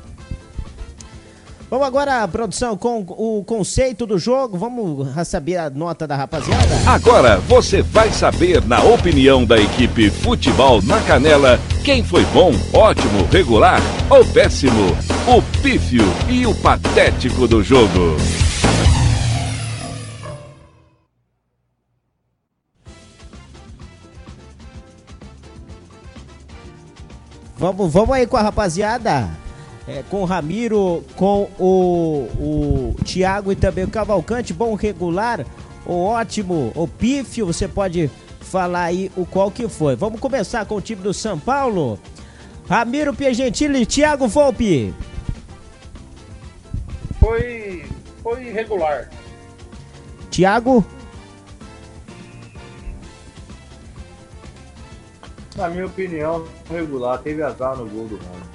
[1.69, 4.57] Vamos agora, produção, com o conceito do jogo.
[4.57, 6.65] Vamos saber a nota da rapaziada?
[6.87, 13.23] Agora você vai saber, na opinião da equipe Futebol na Canela, quem foi bom, ótimo,
[13.31, 18.17] regular ou péssimo, o pífio e o patético do jogo.
[27.59, 29.29] Vamos, vamos aí com a rapaziada.
[29.85, 35.43] É, com o Ramiro, com o, o Thiago e também o Cavalcante, bom regular,
[35.83, 39.95] o ótimo, o pífio, você pode falar aí o qual que foi.
[39.95, 41.99] Vamos começar com o time do São Paulo.
[42.69, 44.93] Ramiro Piagentili e Thiago Volpe.
[47.19, 47.83] Foi,
[48.21, 49.09] foi regular.
[50.29, 50.85] Thiago?
[55.59, 58.47] Na minha opinião, regular, teve azar no gol do Ramos.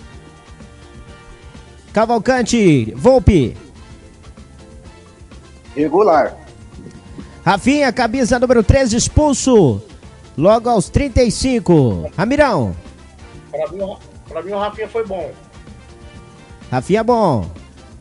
[1.92, 3.54] Cavalcante, Volpe.
[5.76, 6.34] Regular.
[7.44, 9.82] Rafinha, camisa número 13, expulso.
[10.34, 12.10] Logo aos 35.
[12.16, 12.74] Ramirão.
[13.50, 15.30] Pra mim, pra mim o Rafinha foi bom.
[16.70, 17.50] Rafinha bom.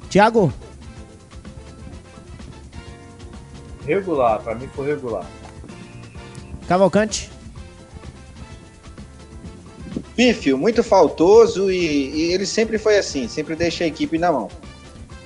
[0.10, 0.54] Thiago?
[3.86, 5.26] Regular, pra mim foi regular.
[6.70, 7.33] Cavalcante?
[10.16, 14.48] Pífio, muito faltoso e, e, ele sempre foi assim, sempre deixa a equipe na mão.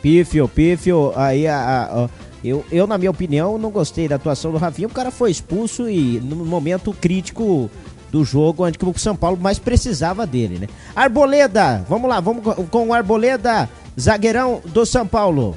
[0.02, 2.10] Pífio, pífio, aí a, a, a,
[2.44, 5.90] eu, eu, na minha opinião, não gostei da atuação do Rafinha, o cara foi expulso
[5.90, 7.70] e no momento crítico
[8.10, 10.68] do jogo, onde o São Paulo mais precisava dele, né?
[10.96, 13.70] Arboleda, vamos lá, vamos com o Arboleda,
[14.00, 15.56] zagueirão do São Paulo.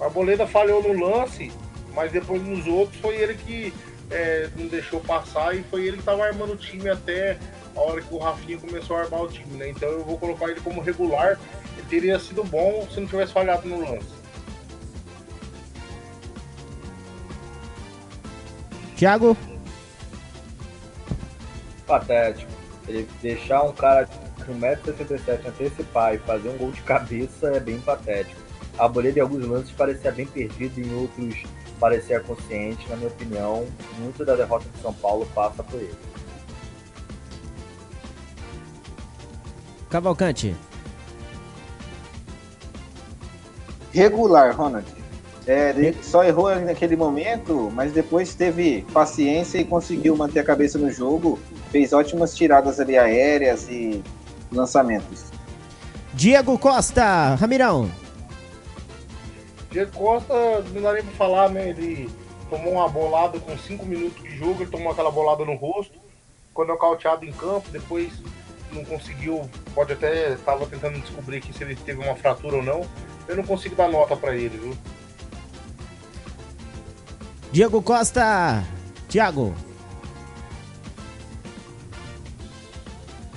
[0.00, 1.52] O Arboleda falhou no lance,
[1.94, 3.72] mas depois nos outros foi ele que
[4.12, 7.38] é, não deixou passar e foi ele que estava armando o time até
[7.74, 9.70] a hora que o Rafinha começou a armar o time, né?
[9.70, 11.38] Então eu vou colocar ele como regular.
[11.76, 14.22] Ele teria sido bom se não tivesse falhado no lance.
[18.96, 19.36] Thiago?
[21.86, 22.52] Patético.
[22.86, 24.12] Ele deixar um cara de
[24.44, 28.40] 1,67m antecipar e fazer um gol de cabeça é bem patético.
[28.78, 31.42] A Boleda em alguns lances parecia bem perdido, em outros
[31.82, 32.88] parecia consciente.
[32.88, 33.66] Na minha opinião,
[33.98, 35.92] muito da derrota de São Paulo passa por ele.
[39.90, 40.54] Cavalcante.
[43.92, 44.86] Regular, Ronald.
[45.44, 50.78] É, ele só errou naquele momento, mas depois teve paciência e conseguiu manter a cabeça
[50.78, 51.36] no jogo.
[51.72, 54.00] Fez ótimas tiradas ali aéreas e
[54.52, 55.24] lançamentos.
[56.14, 57.90] Diego Costa, Ramirão.
[59.72, 60.34] Diego Costa,
[60.72, 61.70] não dá nem pra falar, né?
[61.70, 62.10] Ele
[62.50, 65.98] tomou uma bolada com 5 minutos de jogo, ele tomou aquela bolada no rosto,
[66.48, 68.12] ficou nocauteado em campo, depois
[68.70, 72.86] não conseguiu, pode até estava tentando descobrir aqui se ele teve uma fratura ou não.
[73.26, 74.76] Eu não consigo dar nota para ele, viu?
[77.50, 78.62] Diego Costa,
[79.08, 79.54] Thiago.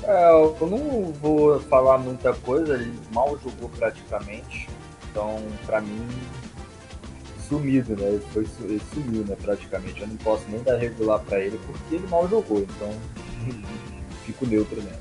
[0.03, 4.64] É, eu não vou falar muita coisa, ele mal jogou praticamente.
[5.15, 6.05] Então, para mim,
[7.47, 8.05] sumido, né?
[8.05, 10.01] Ele, foi, ele sumiu, né, praticamente.
[10.01, 12.89] Eu não posso nem dar regular para ele porque ele mal jogou, então
[14.25, 14.99] fico neutro mesmo.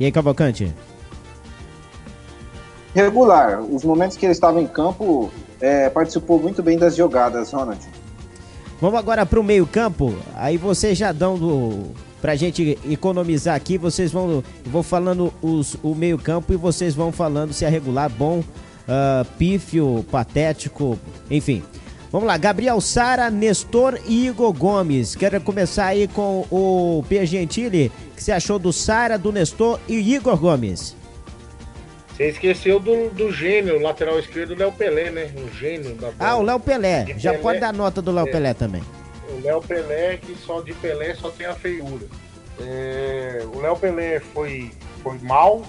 [0.00, 0.74] E aí, Cavalcante?
[2.92, 3.62] Regular.
[3.62, 5.30] Os momentos que ele estava em campo,
[5.60, 7.78] é, participou muito bem das jogadas, Ronald.
[8.80, 10.16] Vamos agora para o meio-campo.
[10.34, 12.07] Aí vocês já dão do.
[12.20, 14.42] Pra gente economizar aqui, vocês vão.
[14.64, 20.04] Vou falando os, o meio-campo e vocês vão falando se é regular, bom, uh, pífio,
[20.10, 20.98] patético,
[21.30, 21.62] enfim.
[22.10, 25.14] Vamos lá, Gabriel Sara, Nestor e Igor Gomes.
[25.14, 27.24] Quero começar aí com o P.
[27.26, 27.92] Gentili.
[28.12, 30.96] O que você achou do Sara, do Nestor e Igor Gomes?
[32.16, 35.30] Você esqueceu do, do gênio, lateral esquerdo, Léo Pelé, né?
[35.36, 36.14] Um gênio da bola.
[36.18, 37.04] Ah, o Léo Pelé.
[37.04, 37.42] De Já Pelé.
[37.42, 38.32] pode dar nota do Léo É.
[38.32, 38.82] Pelé também.
[39.28, 42.06] O Léo Pelé, que só de Pelé só tem a feiura.
[42.60, 44.70] É, o Léo Pelé foi,
[45.02, 45.62] foi mal,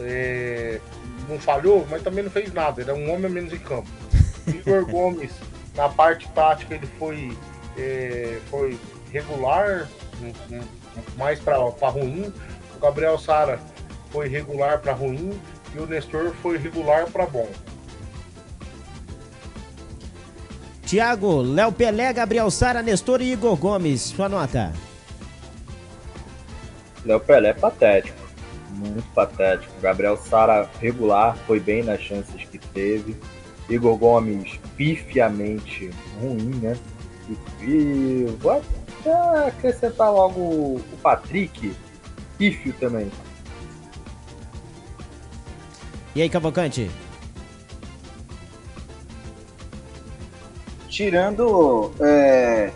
[0.00, 0.80] é,
[1.28, 2.80] não falhou, mas também não fez nada.
[2.80, 3.88] Ele é um homem a menos em campo.
[4.46, 5.32] Igor Gomes,
[5.74, 7.36] na parte tática, ele foi,
[7.76, 8.78] é, foi
[9.12, 9.88] regular,
[10.22, 10.64] um- um-
[11.16, 11.56] mais para
[11.88, 12.32] ruim.
[12.76, 13.58] O Gabriel Sara
[14.10, 15.38] foi regular para ruim
[15.74, 17.48] e o Nestor foi regular para bom.
[20.88, 24.00] Thiago, Léo Pelé, Gabriel Sara, Nestor e Igor Gomes.
[24.00, 24.72] Sua nota.
[27.04, 28.16] Léo Pelé é patético,
[28.70, 29.70] muito patético.
[29.82, 33.14] Gabriel Sara regular, foi bem nas chances que teve.
[33.68, 35.90] Igor Gomes pifiamente
[36.22, 36.74] ruim, né?
[37.28, 41.70] E, e vou até acrescentar logo o Patrick,
[42.38, 43.10] pífio também.
[46.14, 46.90] E aí, Cavalcante?
[50.98, 52.72] Tirando é,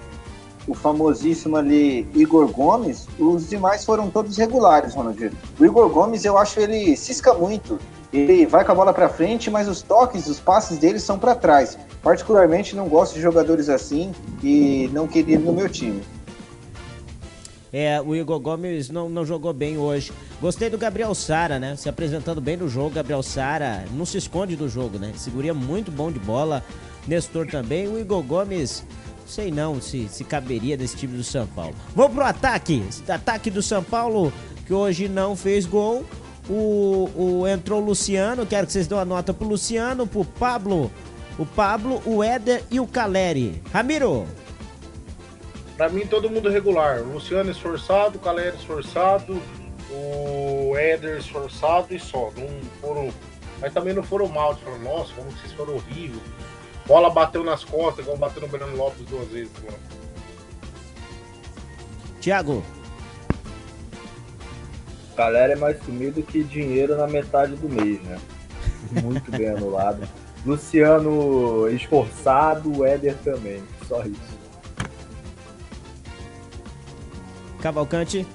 [0.68, 5.32] o famosíssimo ali Igor Gomes, os demais foram todos regulares, Ronald.
[5.58, 7.80] O Igor Gomes, eu acho ele cisca muito.
[8.12, 11.35] Ele vai com a bola para frente, mas os toques, os passes dele são para
[11.35, 11.76] trás.
[12.00, 16.00] Particularmente não gosto de jogadores assim e não queria no meu time.
[17.72, 20.12] É, o Igor Gomes não, não jogou bem hoje.
[20.40, 21.74] Gostei do Gabriel Sara, né?
[21.74, 22.90] Se apresentando bem no jogo.
[22.90, 25.12] Gabriel Sara não se esconde do jogo, né?
[25.16, 26.62] Seguria muito bom de bola.
[27.06, 27.88] Nestor também.
[27.88, 28.84] O Igor Gomes,
[29.26, 31.74] sei não se, se caberia desse time do São Paulo.
[31.94, 32.82] Vamos pro ataque.
[33.08, 34.32] Ataque do São Paulo,
[34.66, 36.04] que hoje não fez gol.
[36.48, 38.44] O, o entrou o Luciano.
[38.46, 40.90] Quero que vocês dêem uma nota pro Luciano, pro Pablo.
[41.38, 43.62] O Pablo, o Éder e o Caleri.
[43.72, 44.26] Ramiro.
[45.76, 47.00] Pra mim, todo mundo regular.
[47.00, 49.40] O Luciano esforçado, o Caleri esforçado,
[49.90, 52.30] o Éder esforçado e só.
[52.36, 52.48] Não
[52.80, 53.08] foram.
[53.60, 54.56] Mas também não foram mal.
[54.56, 56.20] Falaram, nossa, como vocês foram horríveis.
[56.86, 59.52] Bola bateu nas costas, igual bateu no Breno Lopes duas vezes.
[59.64, 59.78] Mano.
[62.20, 62.62] Thiago.
[65.16, 68.18] Galera é mais sumido que dinheiro na metade do mês, né?
[69.02, 70.08] Muito bem anulado.
[70.44, 73.62] Luciano esforçado, o Éder também.
[73.87, 74.42] Só isso.
[77.60, 78.26] Cavalcante.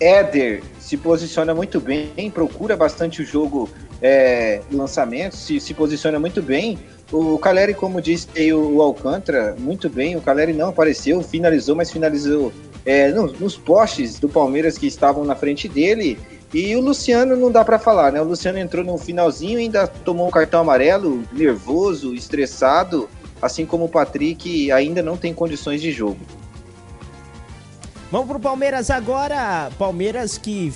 [0.00, 3.68] Éder se posiciona muito bem, procura bastante o jogo
[4.02, 6.78] é, lançamento, se, se posiciona muito bem.
[7.10, 10.14] O Caleri, como disse aí o, Alcântara, muito bem.
[10.16, 12.52] O Caleri não apareceu, finalizou, mas finalizou
[12.84, 16.18] é, no- nos postes do Palmeiras que estavam na frente dele.
[16.52, 18.20] E o Luciano não dá para falar, né?
[18.20, 23.08] O Luciano entrou no finalzinho e ainda tomou um cartão amarelo, nervoso, estressado,
[23.40, 26.18] assim como o Patrick ainda não tem condições de jogo.
[28.10, 29.70] Vamos pro Palmeiras agora.
[29.78, 30.72] Palmeiras que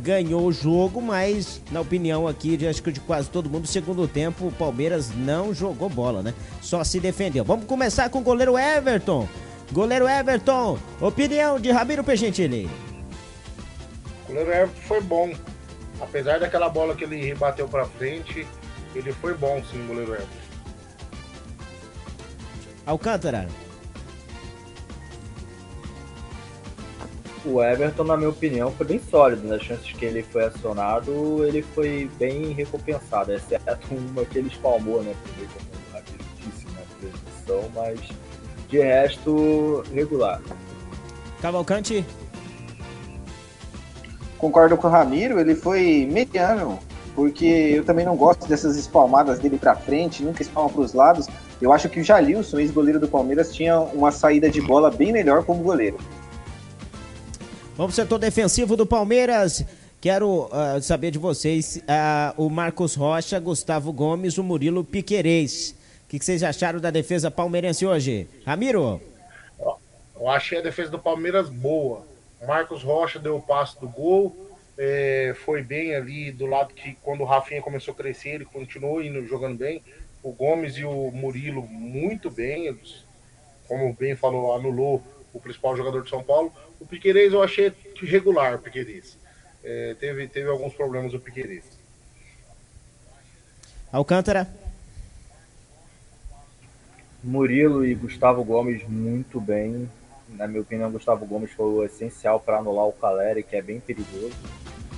[0.00, 4.08] ganhou o jogo, mas na opinião aqui de acho que de quase todo mundo, segundo
[4.08, 6.34] tempo, o Palmeiras não jogou bola, né?
[6.60, 7.44] Só se defendeu.
[7.44, 9.28] Vamos começar com o goleiro Everton.
[9.72, 12.68] Goleiro Everton, opinião de Ramiro Pegentili.
[14.24, 15.32] O goleiro Everton foi bom.
[16.00, 18.44] Apesar daquela bola que ele bateu para frente,
[18.96, 20.44] ele foi bom sim, o goleiro Everton.
[22.84, 23.48] Alcântara.
[27.44, 29.46] O Everton, na minha opinião, foi bem sólido.
[29.46, 35.02] Nas chances que ele foi acionado, ele foi bem recompensado, exceto uma que ele espalmou,
[35.02, 35.14] né?
[35.22, 38.00] Como aquele disse na transmissão, mas
[38.68, 40.40] de resto, regular.
[41.40, 42.04] Cavalcante?
[44.38, 46.78] Concordo com o Ramiro, ele foi mediano,
[47.14, 51.28] porque eu também não gosto dessas espalmadas dele para frente, nunca espalma para os lados.
[51.60, 55.44] Eu acho que o Jalilson, ex-goleiro do Palmeiras, tinha uma saída de bola bem melhor
[55.44, 55.96] como goleiro.
[57.76, 59.64] Vamos pro setor defensivo do Palmeiras.
[60.00, 65.74] Quero uh, saber de vocês uh, o Marcos Rocha, Gustavo Gomes, o Murilo Piquerez.
[66.04, 68.28] O que, que, vocês acharam da defesa palmeirense hoje?
[68.46, 69.00] Ramiro?
[70.14, 72.06] Eu achei a defesa do Palmeiras boa.
[72.46, 74.36] Marcos Rocha deu o passo do gol,
[74.78, 79.02] é, foi bem ali do lado que quando o Rafinha começou a crescer, ele continuou
[79.02, 79.82] indo, jogando bem.
[80.22, 83.04] O Gomes e o Murilo muito bem, eles,
[83.66, 85.02] como bem falou, anulou
[85.34, 86.50] o principal jogador de São Paulo.
[86.80, 89.18] O Piquerez eu achei regular, o Piquerez.
[89.62, 91.64] É, teve, teve alguns problemas o Piquerez.
[93.92, 94.48] Alcântara.
[97.22, 99.90] Murilo e Gustavo Gomes muito bem.
[100.28, 103.80] Na minha opinião, Gustavo Gomes foi o essencial para anular o Caleri, que é bem
[103.80, 104.34] perigoso.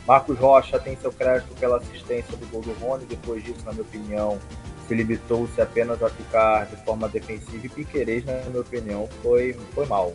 [0.07, 3.05] Marcos Rocha tem seu crédito pela assistência do gol do Rony.
[3.07, 4.39] Depois disso, na minha opinião,
[4.87, 7.67] se limitou-se apenas a ficar de forma defensiva.
[7.67, 10.13] E Piquerez, na minha opinião, foi, foi mal.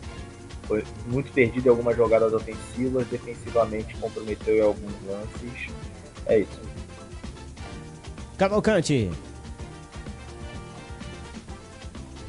[0.64, 5.70] Foi muito perdido em algumas jogadas ofensivas, defensivamente comprometeu em alguns lances.
[6.26, 6.60] É isso.
[8.38, 9.10] Cavalcante.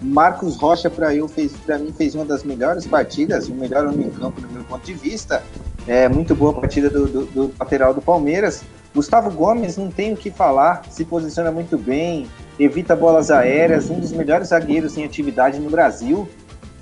[0.01, 4.07] Marcos Rocha para eu fez para mim fez uma das melhores partidas, o melhor homem
[4.07, 5.41] em campo do meu ponto de vista.
[5.87, 8.63] É muito boa partida do, do, do lateral do Palmeiras.
[8.93, 12.27] Gustavo Gomes não tem o que falar, se posiciona muito bem,
[12.59, 16.29] evita bolas aéreas, um dos melhores zagueiros em atividade no Brasil.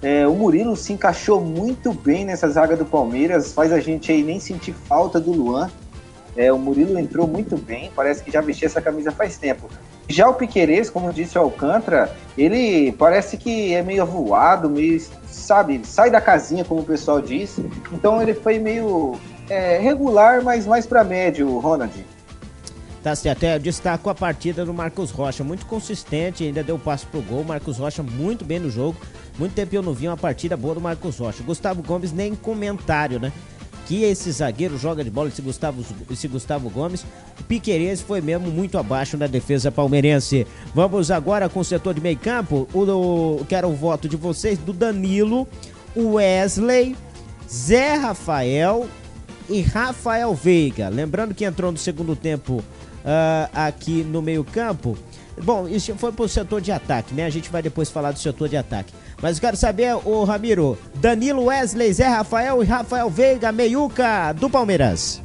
[0.02, 4.24] É, o Murilo se encaixou muito bem nessa zaga do Palmeiras, faz a gente aí
[4.24, 5.70] nem sentir falta do Luan.
[6.36, 9.70] É, o Murilo entrou muito bem, parece que já vestia essa camisa faz tempo.
[10.08, 15.82] Já o Piquerez, como disse o Alcântara, ele parece que é meio voado, meio, sabe,
[15.86, 17.58] sai da casinha, como o pessoal diz.
[17.94, 19.18] Então ele foi meio
[19.52, 22.06] é, regular, mas mais para médio, Ronald.
[23.04, 27.22] Tá certo, até destaco a partida do Marcos Rocha, muito consistente, ainda deu passo pro
[27.22, 27.44] gol.
[27.44, 28.96] Marcos Rocha muito bem no jogo.
[29.38, 31.44] Muito tempo eu não vi uma partida boa do Marcos Rocha.
[31.44, 33.32] Gustavo Gomes nem comentário, né?
[33.88, 37.04] Que esse zagueiro joga de bola, esse Gustavo, esse Gustavo Gomes.
[37.48, 40.48] Piqueires foi mesmo muito abaixo na defesa palmeirense.
[40.74, 42.70] Vamos agora com o setor de meio campo.
[42.74, 45.48] O, o, quero o voto de vocês do Danilo,
[45.98, 46.96] Wesley,
[47.50, 48.88] Zé Rafael
[49.52, 50.90] e Rafael Veiga.
[50.90, 54.98] Lembrando que entrou no segundo tempo uh, aqui no meio campo.
[55.44, 57.26] Bom, isso foi pro setor de ataque, né?
[57.26, 58.94] A gente vai depois falar do setor de ataque.
[59.22, 65.22] Mas quero saber, o Ramiro, Danilo Wesley, Zé Rafael e Rafael Veiga, meiuca do Palmeiras.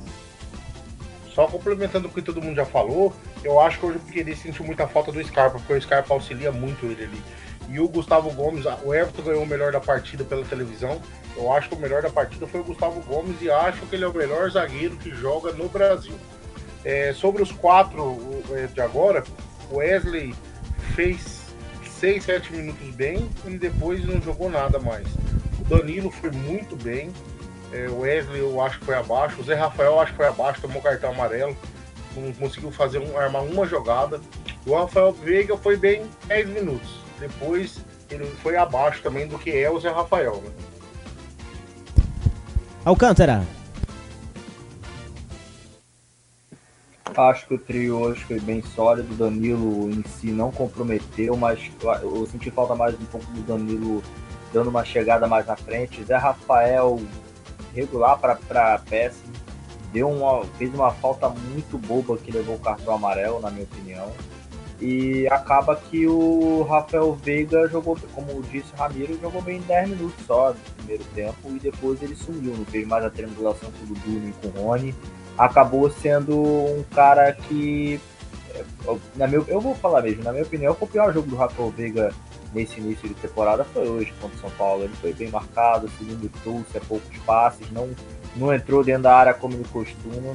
[1.34, 3.14] Só complementando o que todo mundo já falou,
[3.44, 6.50] eu acho que hoje o Piqueires sentiu muita falta do Scarpa, porque o Scarpa auxilia
[6.50, 7.22] muito ele ali.
[7.68, 11.00] E o Gustavo Gomes, o Everton ganhou o melhor da partida pela televisão.
[11.36, 14.04] Eu acho que o melhor da partida foi o Gustavo Gomes e acho que ele
[14.04, 16.14] é o melhor zagueiro que joga no Brasil.
[16.84, 18.16] É, sobre os quatro
[18.52, 19.22] é, de agora,
[19.70, 20.34] o Wesley
[20.94, 21.46] fez
[22.00, 25.06] 6, 7 minutos bem e depois não jogou nada mais.
[25.60, 27.10] O Danilo foi muito bem.
[27.72, 29.40] É, o Wesley eu acho que foi abaixo.
[29.40, 31.56] O Zé Rafael eu acho que foi abaixo, tomou cartão amarelo.
[32.16, 34.20] Não conseguiu fazer um, armar uma jogada.
[34.64, 37.00] O Rafael Veiga foi bem 10 minutos.
[37.18, 37.78] Depois
[38.10, 40.36] ele foi abaixo também do que é o Zé Rafael.
[40.36, 40.50] Né?
[42.86, 43.44] Alcântara.
[47.16, 49.12] Acho que o trio hoje foi bem sólido.
[49.12, 51.58] O Danilo em si não comprometeu, mas
[52.00, 54.00] eu senti falta mais um pouco do Danilo
[54.52, 56.04] dando uma chegada mais na frente.
[56.04, 57.00] Zé Rafael
[57.74, 59.32] regular para péssimo.
[59.92, 64.12] Deu uma, fez uma falta muito boba que levou o cartão amarelo, na minha opinião.
[64.80, 70.26] E acaba que o Rafael Veiga jogou, como disse o Ramiro, jogou bem 10 minutos
[70.26, 72.54] só no primeiro tempo e depois ele sumiu.
[72.54, 74.94] Não fez mais a triangulação com o Dudu com o Rony
[75.36, 78.00] acabou sendo um cara que,
[79.14, 82.12] na meu, eu vou falar mesmo, na minha opinião, o pior jogo do Rafael Veiga
[82.54, 84.84] nesse início de temporada foi hoje contra o São Paulo.
[84.84, 87.90] Ele foi bem marcado, se limitou-se a poucos passes, não,
[88.34, 90.34] não entrou dentro da área como ele costuma.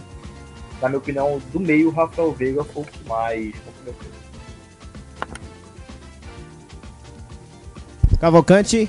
[0.81, 3.55] Na minha opinião, do meio, o Rafael Veiga foi o que mais.
[8.21, 8.87] Cavalcante.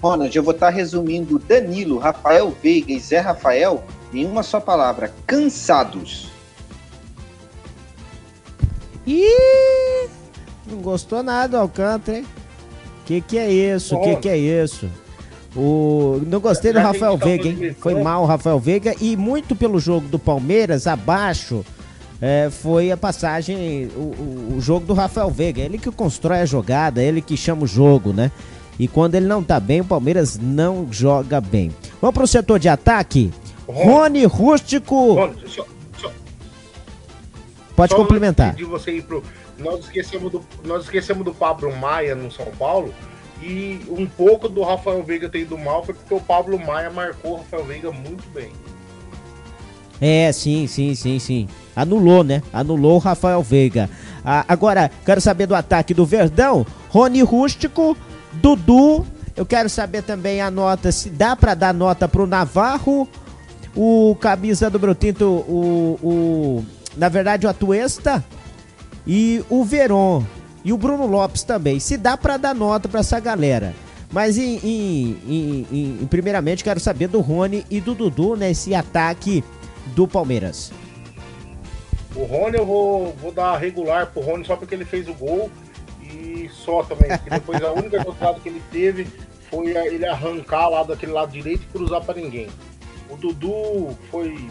[0.00, 3.82] Ronald, eu vou estar resumindo Danilo, Rafael Veiga e Zé Rafael
[4.14, 6.30] em uma só palavra: cansados.
[9.04, 10.08] Ih!
[10.70, 12.26] Não gostou nada do Alcântara, hein?
[13.04, 13.96] Que que é isso?
[13.96, 14.88] O que que é isso?
[15.56, 16.20] O...
[16.26, 17.74] Não gostei do Rafael Veiga, hein?
[17.80, 21.64] Foi mal o Rafael Veiga e muito pelo jogo do Palmeiras, abaixo,
[22.20, 25.60] é, foi a passagem, o, o, jogo do Rafael Veiga.
[25.60, 28.32] Ele que constrói a jogada, ele que chama o jogo, né?
[28.78, 31.72] E quando ele não tá bem, o Palmeiras não joga bem.
[32.00, 33.32] Vamos pro setor de ataque.
[33.66, 35.14] Rony, Rústico.
[35.14, 35.66] Rony, só,
[35.96, 36.10] só,
[37.76, 38.54] Pode só complementar.
[38.54, 39.22] De você ir pro,
[39.58, 42.92] nós esquecemos do, nós esquecemos do Pablo Maia no São Paulo.
[43.40, 47.34] E um pouco do Rafael Veiga ter ido mal foi porque o Pablo Maia marcou
[47.34, 48.50] o Rafael Veiga muito bem.
[50.00, 51.48] É, sim, sim, sim, sim.
[51.74, 52.42] Anulou, né?
[52.52, 53.90] Anulou o Rafael Veiga.
[54.24, 56.66] Ah, agora, quero saber do ataque do Verdão.
[56.88, 57.96] Rony Rústico,
[58.34, 59.04] Dudu.
[59.36, 63.08] Eu quero saber também a nota, se dá para dar nota pro Navarro,
[63.74, 66.64] o camisa do Brotinto, o, o
[66.96, 68.24] na verdade o Atuesta
[69.06, 70.24] e o Veron
[70.64, 71.78] e o Bruno Lopes também.
[71.78, 73.74] Se dá para dar nota para essa galera.
[74.10, 75.66] Mas em, em, em,
[76.02, 79.44] em, primeiramente quero saber do Rony e do Dudu nesse ataque
[79.88, 80.72] do Palmeiras.
[82.14, 85.50] O Rony eu vou, vou dar regular pro Rony só porque ele fez o gol
[86.02, 87.08] e só também.
[87.08, 89.06] Porque depois a única jogada que ele teve
[89.50, 92.48] foi ele arrancar lá daquele lado direito e cruzar para ninguém.
[93.08, 94.48] O Dudu foi.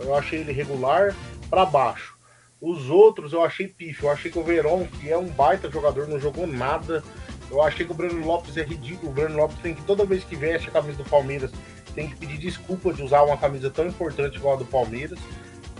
[0.00, 1.14] Eu achei ele regular
[1.50, 2.16] para baixo.
[2.60, 4.06] Os outros eu achei pífio.
[4.06, 7.02] Eu achei que o Verón, que é um baita jogador, não jogou nada.
[7.50, 9.10] Eu achei que o Breno Lopes é ridículo.
[9.10, 11.50] O Breno Lopes tem que, toda vez que veste a camisa do Palmeiras,
[11.94, 15.18] tem que pedir desculpa de usar uma camisa tão importante igual a do Palmeiras.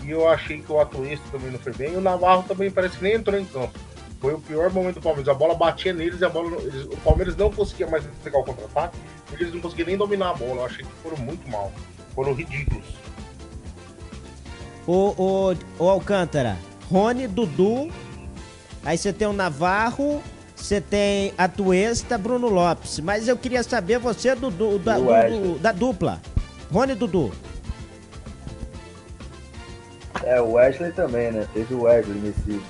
[0.03, 1.93] E eu achei que o Atuesta também não foi bem.
[1.93, 3.77] E o Navarro também parece que nem entrou em campo.
[4.19, 5.29] Foi o pior momento do Palmeiras.
[5.29, 8.43] A bola batia neles e a bola, eles, o Palmeiras não conseguia mais pegar o
[8.43, 8.97] contra-ataque,
[9.27, 10.61] porque eles não conseguiam nem dominar a bola.
[10.61, 11.71] Eu achei que foram muito mal.
[12.13, 12.85] Foram ridículos.
[14.85, 16.57] O, o, o Alcântara,
[16.89, 17.89] Rony, Dudu.
[18.85, 20.21] Aí você tem o Navarro,
[20.63, 23.01] você tem a Tuesta, Bruno Lopes.
[23.01, 26.21] Mas eu queria saber você do, do, da, do, da dupla.
[26.71, 27.33] Rony e Dudu.
[30.23, 31.45] É, o Wesley também, né?
[31.53, 32.61] Teve o Wesley nesse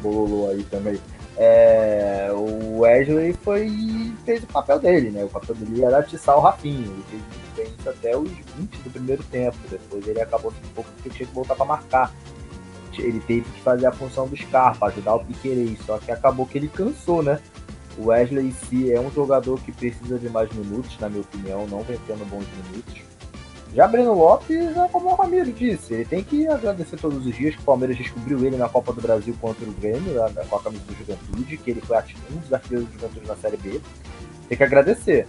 [0.00, 0.98] bololô aí também.
[1.36, 3.70] É, o Wesley foi
[4.24, 5.24] fez o papel dele, né?
[5.24, 7.04] O papel dele era atiçar o Rafinho.
[7.12, 7.22] Ele
[7.54, 9.58] fez isso até os 20 do primeiro tempo.
[9.70, 12.14] Depois ele acabou um pouco porque tinha que voltar para marcar
[13.02, 16.58] ele teve que fazer a função do Scarpa, ajudar o Piquerez, só que acabou que
[16.58, 17.40] ele cansou, né?
[17.96, 21.66] O Wesley em si é um jogador que precisa de mais minutos, na minha opinião,
[21.66, 23.02] não vem bons minutos.
[23.74, 27.56] Já Breno Lopes, é como o Ramiro disse, ele tem que agradecer todos os dias
[27.56, 30.14] que o Palmeiras descobriu ele na Copa do Brasil contra o Grêmio,
[30.48, 31.96] com a camisa do Juventude, que ele foi
[32.32, 33.80] um dos artilheiros do Juventude na Série B.
[34.48, 35.26] Tem que agradecer.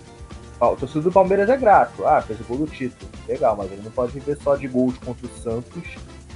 [0.59, 2.05] O torcedor do Palmeiras é grato.
[2.05, 3.09] Ah, fez o gol do título.
[3.27, 5.83] Legal, mas ele não pode viver só de gols contra o Santos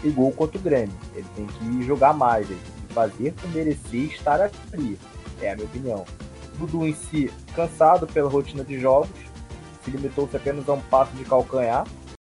[0.08, 0.96] gol contra o Grêmio.
[1.14, 4.98] Ele tem que jogar mais, ele tem que fazer por merecer estar aqui.
[5.42, 6.06] É a minha opinião.
[6.58, 9.10] Dudu em si, cansado pela rotina de jogos,
[9.84, 11.86] se limitou-se apenas a um passo de calcanhar.